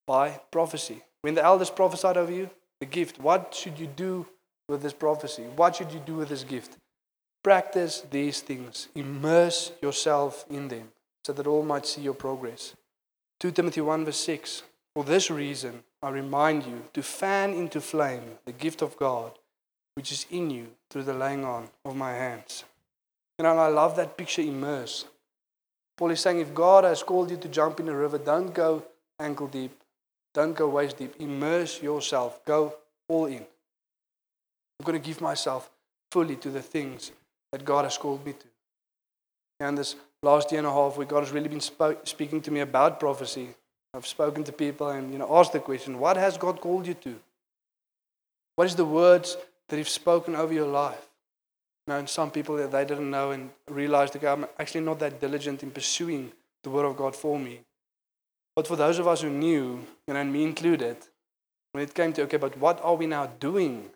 by 0.06 0.40
prophecy. 0.52 1.02
When 1.22 1.34
the 1.34 1.42
elders 1.42 1.70
prophesied 1.70 2.16
over 2.16 2.30
you, 2.30 2.50
the 2.78 2.86
gift, 2.86 3.18
what 3.18 3.52
should 3.52 3.80
you 3.80 3.88
do 3.88 4.26
with 4.68 4.82
this 4.82 4.92
prophecy? 4.92 5.42
What 5.56 5.74
should 5.74 5.90
you 5.90 6.00
do 6.06 6.14
with 6.14 6.28
this 6.28 6.44
gift? 6.44 6.76
Practice 7.42 8.04
these 8.12 8.40
things, 8.42 8.86
immerse 8.94 9.72
yourself 9.82 10.44
in 10.48 10.68
them, 10.68 10.92
so 11.24 11.32
that 11.32 11.46
all 11.46 11.62
might 11.62 11.86
see 11.86 12.02
your 12.02 12.14
progress. 12.14 12.74
2 13.40 13.52
Timothy 13.52 13.80
1, 13.80 14.04
verse 14.04 14.16
6. 14.18 14.62
For 14.94 15.04
this 15.04 15.30
reason, 15.30 15.82
I 16.02 16.10
remind 16.10 16.64
you 16.64 16.82
to 16.92 17.02
fan 17.02 17.54
into 17.54 17.80
flame 17.80 18.38
the 18.44 18.52
gift 18.52 18.82
of 18.82 18.96
God 18.96 19.32
which 19.94 20.12
is 20.12 20.26
in 20.30 20.50
you 20.50 20.68
through 20.90 21.04
the 21.04 21.14
laying 21.14 21.44
on 21.44 21.68
of 21.84 21.96
my 21.96 22.12
hands. 22.12 22.64
You 23.38 23.44
know, 23.44 23.52
and 23.52 23.60
I 23.60 23.68
love 23.68 23.96
that 23.96 24.16
picture, 24.16 24.42
immerse. 24.42 25.04
Paul 25.96 26.10
is 26.10 26.20
saying 26.20 26.40
if 26.40 26.54
God 26.54 26.84
has 26.84 27.02
called 27.02 27.30
you 27.30 27.36
to 27.36 27.48
jump 27.48 27.80
in 27.80 27.88
a 27.88 27.94
river, 27.96 28.18
don't 28.18 28.54
go 28.54 28.84
ankle 29.18 29.46
deep, 29.46 29.72
don't 30.34 30.54
go 30.54 30.68
waist 30.68 30.98
deep. 30.98 31.14
Immerse 31.18 31.82
yourself, 31.82 32.44
go 32.44 32.74
all 33.08 33.26
in. 33.26 33.44
I'm 34.80 34.84
going 34.84 35.00
to 35.00 35.06
give 35.06 35.20
myself 35.20 35.70
fully 36.10 36.36
to 36.36 36.50
the 36.50 36.62
things 36.62 37.12
that 37.52 37.64
God 37.64 37.84
has 37.84 37.98
called 37.98 38.24
me 38.24 38.32
to. 38.32 38.46
And 39.60 39.76
this 39.76 39.96
last 40.22 40.52
year 40.52 40.60
and 40.60 40.66
a 40.66 40.72
half, 40.72 40.96
where 40.96 41.06
God 41.06 41.20
has 41.20 41.32
really 41.32 41.48
been 41.48 41.58
spo- 41.58 42.06
speaking 42.06 42.40
to 42.42 42.50
me 42.50 42.60
about 42.60 43.00
prophecy, 43.00 43.48
I've 43.94 44.06
spoken 44.06 44.44
to 44.44 44.52
people 44.52 44.88
and 44.88 45.12
you 45.12 45.18
know 45.18 45.36
asked 45.36 45.52
the 45.52 45.60
question, 45.60 45.98
what 45.98 46.16
has 46.16 46.38
God 46.38 46.60
called 46.60 46.86
you 46.86 46.94
to? 46.94 47.14
What 48.56 48.66
is 48.66 48.76
the 48.76 48.84
words 48.84 49.36
that 49.68 49.76
He's 49.76 49.88
spoken 49.88 50.34
over 50.34 50.52
your 50.52 50.68
life? 50.68 51.08
You 51.86 51.92
know, 51.94 51.98
and 51.98 52.08
some 52.08 52.30
people 52.30 52.56
that 52.56 52.70
they 52.70 52.84
didn't 52.84 53.10
know 53.10 53.32
and 53.32 53.50
realized, 53.68 54.16
okay, 54.16 54.28
I'm 54.28 54.46
actually 54.58 54.82
not 54.82 54.98
that 55.00 55.20
diligent 55.20 55.62
in 55.62 55.70
pursuing 55.70 56.32
the 56.62 56.70
Word 56.70 56.86
of 56.86 56.96
God 56.96 57.16
for 57.16 57.38
me. 57.38 57.60
But 58.54 58.66
for 58.66 58.76
those 58.76 58.98
of 58.98 59.08
us 59.08 59.22
who 59.22 59.30
knew, 59.30 59.80
you 60.06 60.14
know, 60.14 60.20
and 60.20 60.32
me 60.32 60.44
included, 60.44 60.96
when 61.72 61.82
it 61.82 61.94
came 61.94 62.12
to, 62.12 62.22
okay, 62.22 62.36
but 62.36 62.56
what 62.58 62.80
are 62.84 62.94
we 62.94 63.06
now 63.06 63.26
doing 63.26 63.90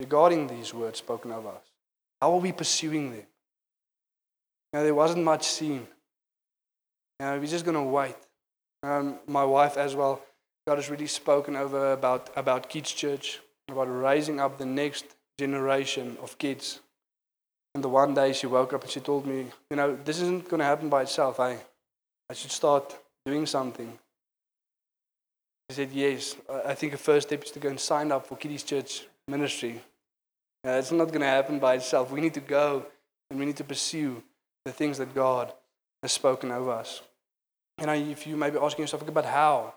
regarding 0.00 0.48
these 0.48 0.72
words 0.74 0.98
spoken 0.98 1.30
of 1.30 1.46
us? 1.46 1.62
How 2.20 2.32
are 2.32 2.40
we 2.40 2.52
pursuing 2.52 3.12
them? 3.12 3.26
Now, 4.72 4.82
there 4.82 4.94
wasn't 4.94 5.24
much 5.24 5.46
seen. 5.46 5.86
You 7.18 7.26
know, 7.26 7.38
we're 7.38 7.46
just 7.46 7.64
going 7.64 7.76
to 7.76 7.82
wait. 7.82 8.16
Um, 8.82 9.18
my 9.26 9.44
wife 9.44 9.76
as 9.76 9.94
well, 9.94 10.22
God 10.66 10.76
has 10.76 10.88
really 10.88 11.06
spoken 11.06 11.56
over 11.56 11.92
about, 11.92 12.30
about 12.36 12.68
Kids 12.68 12.92
Church, 12.92 13.40
about 13.68 13.84
raising 13.84 14.40
up 14.40 14.58
the 14.58 14.66
next 14.66 15.04
generation 15.38 16.16
of 16.22 16.38
kids. 16.38 16.80
And 17.74 17.84
the 17.84 17.88
one 17.88 18.14
day 18.14 18.32
she 18.32 18.46
woke 18.46 18.72
up 18.72 18.82
and 18.82 18.90
she 18.90 19.00
told 19.00 19.26
me, 19.26 19.46
you 19.70 19.76
know, 19.76 19.96
this 20.04 20.20
isn't 20.20 20.48
going 20.48 20.60
to 20.60 20.64
happen 20.64 20.88
by 20.88 21.02
itself. 21.02 21.38
I, 21.40 21.58
I 22.28 22.34
should 22.34 22.50
start 22.50 22.96
doing 23.26 23.46
something. 23.46 23.98
She 25.68 25.76
said, 25.76 25.90
yes. 25.92 26.36
I 26.64 26.74
think 26.74 26.92
the 26.92 26.98
first 26.98 27.28
step 27.28 27.44
is 27.44 27.50
to 27.52 27.60
go 27.60 27.68
and 27.68 27.78
sign 27.78 28.10
up 28.10 28.26
for 28.26 28.36
Kiddies 28.36 28.64
Church 28.64 29.06
ministry. 29.28 29.80
Uh, 30.66 30.72
it's 30.72 30.90
not 30.90 31.08
going 31.08 31.20
to 31.20 31.26
happen 31.26 31.58
by 31.58 31.74
itself. 31.74 32.10
We 32.10 32.20
need 32.20 32.34
to 32.34 32.40
go 32.40 32.86
and 33.30 33.38
we 33.38 33.46
need 33.46 33.56
to 33.56 33.64
pursue 33.64 34.22
the 34.64 34.72
things 34.72 34.98
that 34.98 35.14
God 35.14 35.52
has 36.02 36.12
spoken 36.12 36.50
over 36.50 36.70
us. 36.70 37.02
And 37.78 37.90
I 37.90 37.96
if 37.96 38.26
you 38.26 38.36
may 38.36 38.50
be 38.50 38.58
asking 38.58 38.82
yourself 38.82 39.06
about 39.06 39.24
how, 39.24 39.74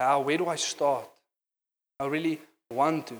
how, 0.00 0.20
where 0.20 0.38
do 0.38 0.48
I 0.48 0.56
start? 0.56 1.08
I 2.00 2.06
really 2.06 2.40
want 2.70 3.06
to 3.08 3.18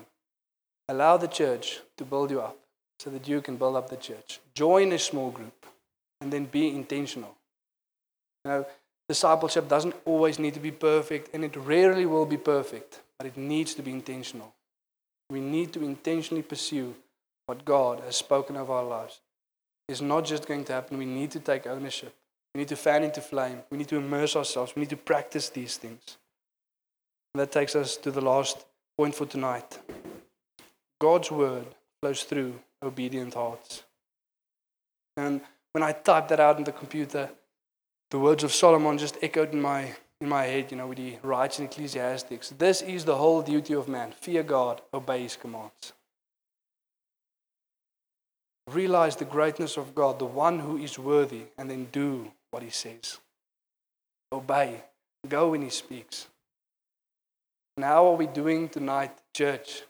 allow 0.89 1.17
the 1.17 1.29
church 1.29 1.81
to 1.97 2.05
build 2.05 2.31
you 2.31 2.41
up 2.41 2.59
so 2.99 3.11
that 3.11 3.29
you 3.29 3.41
can 3.41 3.57
build 3.57 3.77
up 3.77 3.89
the 3.89 3.97
church. 3.97 4.41
Join 4.55 4.93
a 4.93 4.99
small 4.99 5.31
group 5.31 5.67
and 6.21 6.33
then 6.33 6.45
be 6.45 6.69
intentional. 6.69 7.35
You 8.45 8.51
know, 8.51 8.67
discipleship 9.09 9.69
doesn't 9.69 9.95
always 10.05 10.39
need 10.39 10.55
to 10.55 10.61
be 10.61 10.71
perfect 10.71 11.31
and 11.33 11.45
it 11.45 11.57
rarely 11.57 12.07
will 12.07 12.27
be 12.27 12.37
perfect, 12.37 13.01
but 13.19 13.27
it 13.27 13.37
needs 13.37 13.75
to 13.75 13.83
be 13.83 13.93
intentional. 13.93 14.53
We 15.31 15.41
need 15.41 15.73
to 15.73 15.83
intentionally 15.83 16.43
pursue 16.43 16.95
what 17.47 17.65
God 17.65 18.01
has 18.01 18.17
spoken 18.17 18.57
of 18.57 18.71
our 18.71 18.85
lives. 18.85 19.21
It's 19.93 20.01
not 20.01 20.25
just 20.25 20.49
going 20.49 20.65
to 20.65 20.73
happen. 20.73 20.97
We 20.97 21.05
need 21.05 21.31
to 21.33 21.41
take 21.41 21.67
ownership. 21.67 22.15
We 22.55 22.61
need 22.61 22.69
to 22.69 22.77
fan 22.77 23.05
into 23.05 23.21
flame. 23.21 23.59
We 23.71 23.77
need 23.77 23.89
to 23.89 23.97
immerse 23.97 24.35
ourselves. 24.35 24.75
We 24.75 24.81
need 24.81 24.91
to 24.91 24.97
practice 24.97 25.51
these 25.51 25.77
things. 25.77 26.17
And 27.33 27.41
that 27.41 27.53
takes 27.53 27.77
us 27.77 27.99
to 27.99 28.11
the 28.11 28.23
last 28.23 28.65
point 28.97 29.15
for 29.15 29.27
tonight. 29.27 29.79
God's 30.99 31.31
word 31.31 31.67
flows 32.01 32.23
through 32.25 32.59
obedient 32.83 33.35
hearts. 33.35 33.83
And 35.17 35.43
when 35.73 35.83
I 35.83 35.93
typed 35.93 36.31
that 36.31 36.41
out 36.41 36.57
in 36.57 36.65
the 36.65 36.73
computer, 36.73 37.31
the 38.11 38.19
words 38.19 38.45
of 38.45 38.53
Solomon 38.53 38.97
just 38.97 39.19
echoed 39.21 39.53
in 39.53 39.61
my, 39.61 39.95
in 40.23 40.29
my 40.29 40.45
head, 40.45 40.71
you 40.71 40.79
know, 40.79 40.87
with 40.87 40.99
the 40.99 41.19
writes 41.23 41.59
in 41.59 41.67
Ecclesiastes. 41.67 42.55
This 42.59 42.81
is 42.81 43.05
the 43.05 43.17
whole 43.17 43.43
duty 43.43 43.75
of 43.75 43.89
man 43.89 44.13
fear 44.19 44.43
God, 44.43 44.81
obey 44.95 45.23
his 45.23 45.37
commands. 45.37 45.93
Realize 48.73 49.17
the 49.17 49.25
greatness 49.25 49.77
of 49.77 49.95
God, 49.95 50.19
the 50.19 50.25
one 50.25 50.59
who 50.59 50.79
is 50.79 50.99
worthy, 50.99 51.43
and 51.59 51.71
then 51.71 51.89
do 51.93 52.33
what 52.51 52.63
he 52.63 52.71
says. 52.71 53.19
Obey. 54.33 54.83
Go 55.29 55.51
when 55.51 55.63
he 55.63 55.71
speaks. 55.71 56.27
And 57.77 57.85
how 57.85 58.07
are 58.07 58.17
we 58.17 58.27
doing 58.27 58.69
tonight, 58.69 59.13
church? 59.35 59.83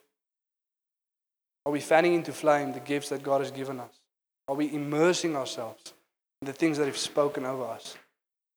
Are 1.64 1.72
we 1.72 1.80
fanning 1.80 2.14
into 2.14 2.32
flame 2.32 2.72
the 2.72 2.80
gifts 2.80 3.10
that 3.10 3.22
God 3.22 3.40
has 3.40 3.50
given 3.50 3.78
us? 3.78 4.00
Are 4.48 4.54
we 4.54 4.74
immersing 4.74 5.36
ourselves 5.36 5.94
in 6.40 6.46
the 6.46 6.52
things 6.52 6.78
that 6.78 6.86
have 6.86 6.98
spoken 6.98 7.46
over 7.46 7.64
us? 7.64 7.96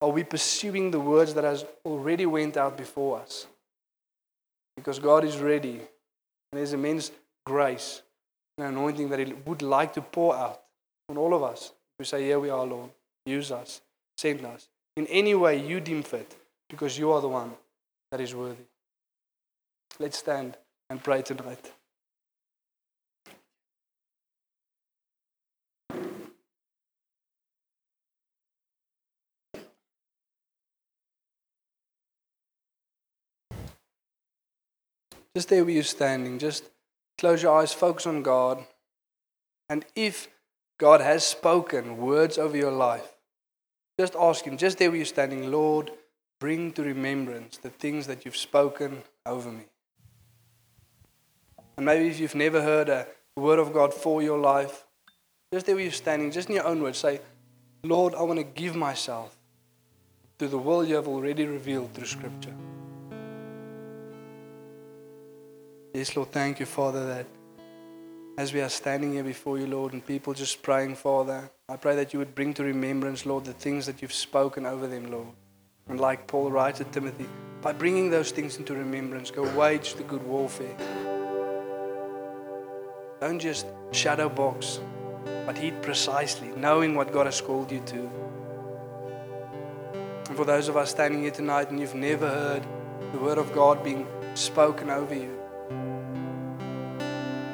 Are 0.02 0.10
we 0.10 0.24
pursuing 0.24 0.92
the 0.92 1.00
words 1.00 1.34
that 1.36 1.44
has 1.44 1.66
already 1.86 2.26
went 2.26 2.58
out 2.58 2.78
before 2.78 3.20
us? 3.20 3.48
Because 4.76 5.00
God 5.00 5.24
is 5.24 5.38
ready 5.38 5.76
and 5.76 6.60
there's 6.60 6.74
immense 6.74 7.12
grace 7.46 8.02
and 8.58 8.68
anointing 8.68 9.10
that 9.10 9.20
He 9.20 9.34
would 9.46 9.62
like 9.62 9.94
to 9.94 10.02
pour 10.02 10.36
out 10.36 10.62
on 11.10 11.18
all 11.18 11.34
of 11.34 11.44
us. 11.44 11.72
We 12.00 12.06
say, 12.06 12.24
Here 12.24 12.40
we 12.40 12.50
are, 12.50 12.66
Lord. 12.66 12.92
Use 13.26 13.52
us. 13.52 13.82
Send 14.18 14.46
us. 14.46 14.68
In 14.96 15.08
any 15.08 15.36
way 15.36 15.66
you 15.66 15.80
deem 15.80 16.04
fit, 16.04 16.36
because 16.70 16.98
you 16.98 17.12
are 17.12 17.22
the 17.22 17.28
one 17.28 17.52
that 18.12 18.22
is 18.22 18.34
worthy. 18.34 18.64
Let's 20.00 20.18
stand 20.18 20.58
and 20.90 21.04
pray 21.04 21.22
tonight. 21.22 21.72
Just 35.36 35.50
there 35.50 35.66
where 35.66 35.74
you're 35.74 35.84
standing, 35.84 36.40
just 36.40 36.64
close 37.18 37.44
your 37.44 37.60
eyes, 37.60 37.74
focus 37.74 38.06
on 38.06 38.24
God. 38.24 38.66
And 39.70 39.86
if 39.96 40.28
God 40.78 41.02
has 41.02 41.26
spoken 41.26 41.98
words 41.98 42.38
over 42.38 42.58
your 42.58 42.72
life, 42.72 43.14
just 44.00 44.16
ask 44.16 44.46
Him, 44.46 44.58
just 44.58 44.78
there 44.78 44.90
where 44.90 44.98
you're 44.98 45.06
standing, 45.06 45.52
Lord, 45.52 45.92
bring 46.40 46.72
to 46.74 46.84
remembrance 46.84 47.58
the 47.58 47.70
things 47.70 48.08
that 48.08 48.26
you've 48.26 48.36
spoken 48.36 49.04
over 49.26 49.52
me. 49.52 49.66
And 51.78 51.86
maybe 51.86 52.08
if 52.08 52.20
you've 52.20 52.36
never 52.36 52.62
heard 52.62 52.90
a 52.90 53.08
word 53.38 53.60
of 53.60 53.74
God 53.74 53.94
for 53.94 54.22
your 54.22 54.38
life, 54.38 54.86
Just 55.54 55.68
there 55.68 55.76
where 55.76 55.84
you're 55.84 55.94
standing, 55.94 56.32
just 56.32 56.50
in 56.50 56.56
your 56.56 56.66
own 56.66 56.82
words, 56.82 56.98
say, 56.98 57.22
Lord, 57.84 58.14
I 58.16 58.24
want 58.24 58.40
to 58.40 58.44
give 58.44 58.76
myself 58.76 59.38
to 60.40 60.48
the 60.48 60.58
will 60.58 60.84
you 60.84 60.96
have 60.96 61.08
already 61.08 61.46
revealed 61.46 61.94
through 61.94 62.08
Scripture. 62.08 62.54
Yes, 65.96 66.14
Lord, 66.18 66.34
thank 66.34 66.60
you, 66.60 66.66
Father, 66.66 67.08
that 67.08 67.26
as 68.38 68.52
we 68.52 68.60
are 68.60 68.68
standing 68.68 69.14
here 69.14 69.24
before 69.24 69.58
you, 69.58 69.66
Lord, 69.66 69.94
and 69.94 70.06
people 70.06 70.34
just 70.34 70.62
praying, 70.62 70.96
Father, 70.96 71.50
I 71.70 71.78
pray 71.78 71.96
that 71.96 72.12
you 72.12 72.20
would 72.20 72.36
bring 72.36 72.54
to 72.56 72.66
remembrance, 72.66 73.26
Lord, 73.26 73.46
the 73.46 73.54
things 73.54 73.86
that 73.86 74.02
you've 74.02 74.12
spoken 74.12 74.66
over 74.66 74.88
them, 74.88 75.10
Lord. 75.10 75.30
And 75.88 75.98
like 75.98 76.28
Paul 76.28 76.52
writes 76.52 76.80
to 76.80 76.84
Timothy, 76.84 77.30
by 77.62 77.72
bringing 77.72 78.10
those 78.10 78.32
things 78.32 78.58
into 78.58 78.74
remembrance, 78.74 79.32
go 79.32 79.44
wage 79.58 79.94
the 79.94 80.04
good 80.04 80.22
warfare. 80.24 80.76
Don't 83.22 83.40
just 83.40 83.66
shadow 83.94 84.28
box, 84.28 84.82
but 85.46 85.58
heed 85.58 85.82
precisely, 85.82 86.50
knowing 86.58 86.96
what 86.96 87.14
God 87.14 87.26
has 87.26 87.40
called 87.40 87.72
you 87.72 87.80
to. 87.86 88.10
And 90.28 90.36
for 90.36 90.44
those 90.44 90.68
of 90.68 90.76
us 90.76 90.92
standing 90.92 91.22
here 91.22 91.32
tonight 91.32 91.70
and 91.70 91.80
you've 91.80 91.96
never 91.96 92.28
heard 92.28 92.64
the 93.14 93.18
word 93.18 93.38
of 93.38 93.54
God 93.54 93.82
being 93.82 94.06
spoken 94.34 94.90
over 94.90 95.16
you, 95.16 95.35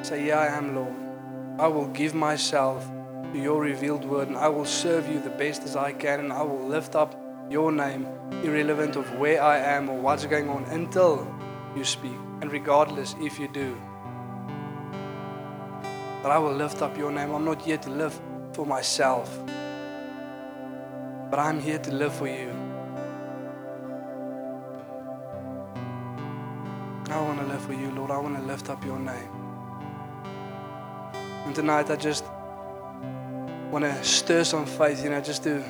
say, 0.04 0.26
Yeah, 0.26 0.40
I 0.40 0.46
am, 0.46 0.74
Lord. 0.74 0.94
I 1.58 1.66
will 1.66 1.88
give 1.88 2.14
myself 2.14 2.90
to 3.32 3.38
your 3.38 3.60
revealed 3.60 4.04
word 4.04 4.28
and 4.28 4.36
I 4.36 4.48
will 4.48 4.64
serve 4.64 5.08
you 5.08 5.20
the 5.20 5.30
best 5.30 5.62
as 5.62 5.76
I 5.76 5.92
can 5.92 6.20
and 6.20 6.32
I 6.32 6.42
will 6.42 6.66
lift 6.66 6.94
up 6.94 7.14
your 7.50 7.70
name, 7.70 8.06
irrelevant 8.42 8.96
of 8.96 9.18
where 9.18 9.42
I 9.42 9.58
am 9.58 9.88
or 9.88 9.98
what's 10.00 10.24
going 10.26 10.48
on, 10.48 10.64
until 10.64 11.26
you 11.76 11.84
speak. 11.84 12.16
And 12.40 12.50
regardless 12.50 13.14
if 13.20 13.38
you 13.38 13.48
do. 13.48 13.80
But 16.22 16.32
I 16.32 16.38
will 16.38 16.54
lift 16.54 16.82
up 16.82 16.96
your 16.96 17.12
name. 17.12 17.32
I'm 17.32 17.44
not 17.44 17.62
here 17.62 17.78
to 17.78 17.90
live 17.90 18.18
for 18.52 18.66
myself, 18.66 19.38
but 21.30 21.38
I'm 21.38 21.60
here 21.60 21.78
to 21.78 21.92
live 21.92 22.14
for 22.14 22.26
you. 22.26 22.50
I 27.10 27.20
want 27.20 27.40
to 27.40 27.46
live 27.46 27.62
for 27.62 27.74
you, 27.74 27.90
Lord. 27.90 28.10
I 28.10 28.18
want 28.18 28.36
to 28.36 28.42
lift 28.42 28.70
up 28.70 28.84
your 28.84 28.98
name. 28.98 29.41
And 31.52 31.56
tonight, 31.58 31.90
I 31.90 31.96
just 31.96 32.24
want 33.70 33.84
to 33.84 34.02
stir 34.02 34.42
some 34.42 34.64
faith, 34.64 35.04
you 35.04 35.10
know, 35.10 35.20
just 35.20 35.42
to 35.42 35.62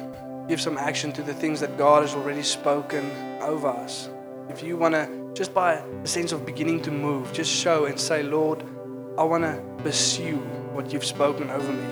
give 0.49 0.61
some 0.61 0.79
action 0.79 1.11
to 1.15 1.25
the 1.25 1.35
things 1.35 1.59
that 1.59 1.77
God 1.77 2.03
has 2.03 2.15
already 2.15 2.45
spoken 2.45 3.11
over 3.41 3.67
us. 3.67 4.09
If 4.49 4.63
you 4.63 4.77
want 4.77 4.95
to, 4.95 5.33
just 5.35 5.53
by 5.53 5.73
a 5.73 6.07
sense 6.07 6.31
of 6.31 6.47
beginning 6.47 6.83
to 6.83 6.93
move, 6.93 7.33
just 7.33 7.51
show 7.51 7.87
and 7.87 7.99
say, 7.99 8.23
Lord, 8.23 8.63
I 9.19 9.25
want 9.25 9.43
to 9.43 9.61
pursue 9.83 10.37
what 10.73 10.93
you've 10.93 11.05
spoken 11.05 11.51
over 11.51 11.73
me. 11.73 11.87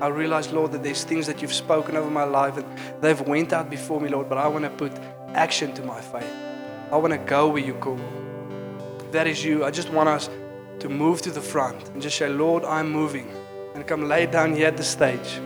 I 0.00 0.08
realize, 0.08 0.50
Lord, 0.50 0.72
that 0.72 0.82
there's 0.82 1.04
things 1.04 1.28
that 1.28 1.40
you've 1.40 1.54
spoken 1.54 1.96
over 1.96 2.10
my 2.10 2.24
life 2.24 2.56
and 2.56 2.66
they've 3.00 3.20
went 3.20 3.52
out 3.52 3.70
before 3.70 4.00
me, 4.00 4.08
Lord, 4.08 4.28
but 4.28 4.38
I 4.38 4.48
want 4.48 4.64
to 4.64 4.70
put 4.70 4.90
action 5.34 5.72
to 5.74 5.84
my 5.84 6.00
faith. 6.00 6.34
I 6.90 6.96
want 6.96 7.12
to 7.12 7.18
go 7.18 7.46
where 7.46 7.62
you 7.62 7.74
call. 7.74 8.00
That 9.12 9.28
is 9.28 9.44
you, 9.44 9.64
I 9.64 9.70
just 9.70 9.90
want 9.90 10.08
us 10.08 10.28
to 10.80 10.88
move 10.88 11.22
to 11.22 11.30
the 11.30 11.40
front 11.40 11.88
and 11.90 12.02
just 12.02 12.18
say, 12.18 12.28
Lord, 12.28 12.64
I'm 12.64 12.90
moving. 12.90 13.30
And 13.74 13.86
come 13.86 14.08
lay 14.08 14.26
down 14.26 14.54
here 14.54 14.66
at 14.66 14.76
the 14.76 14.82
stage. 14.82 15.40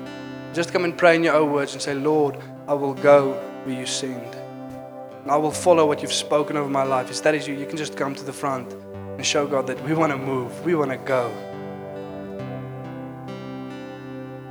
Just 0.54 0.72
come 0.72 0.84
and 0.84 0.96
pray 0.96 1.16
in 1.16 1.22
your 1.22 1.34
own 1.34 1.52
words 1.52 1.74
and 1.74 1.82
say, 1.82 1.94
Lord, 1.94 2.38
I 2.66 2.74
will 2.74 2.94
go 2.94 3.32
where 3.64 3.78
you 3.78 3.86
send. 3.86 4.34
And 5.22 5.30
I 5.30 5.36
will 5.36 5.50
follow 5.50 5.86
what 5.86 6.02
you've 6.02 6.12
spoken 6.12 6.56
over 6.56 6.70
my 6.70 6.84
life. 6.84 7.10
If 7.10 7.22
that 7.22 7.34
is 7.34 7.46
you, 7.46 7.54
you 7.54 7.66
can 7.66 7.76
just 7.76 7.96
come 7.96 8.14
to 8.14 8.24
the 8.24 8.32
front 8.32 8.72
and 8.72 9.24
show 9.24 9.46
God 9.46 9.66
that 9.66 9.82
we 9.84 9.94
want 9.94 10.12
to 10.12 10.18
move, 10.18 10.64
we 10.64 10.74
want 10.74 10.90
to 10.90 10.96
go. 10.96 11.30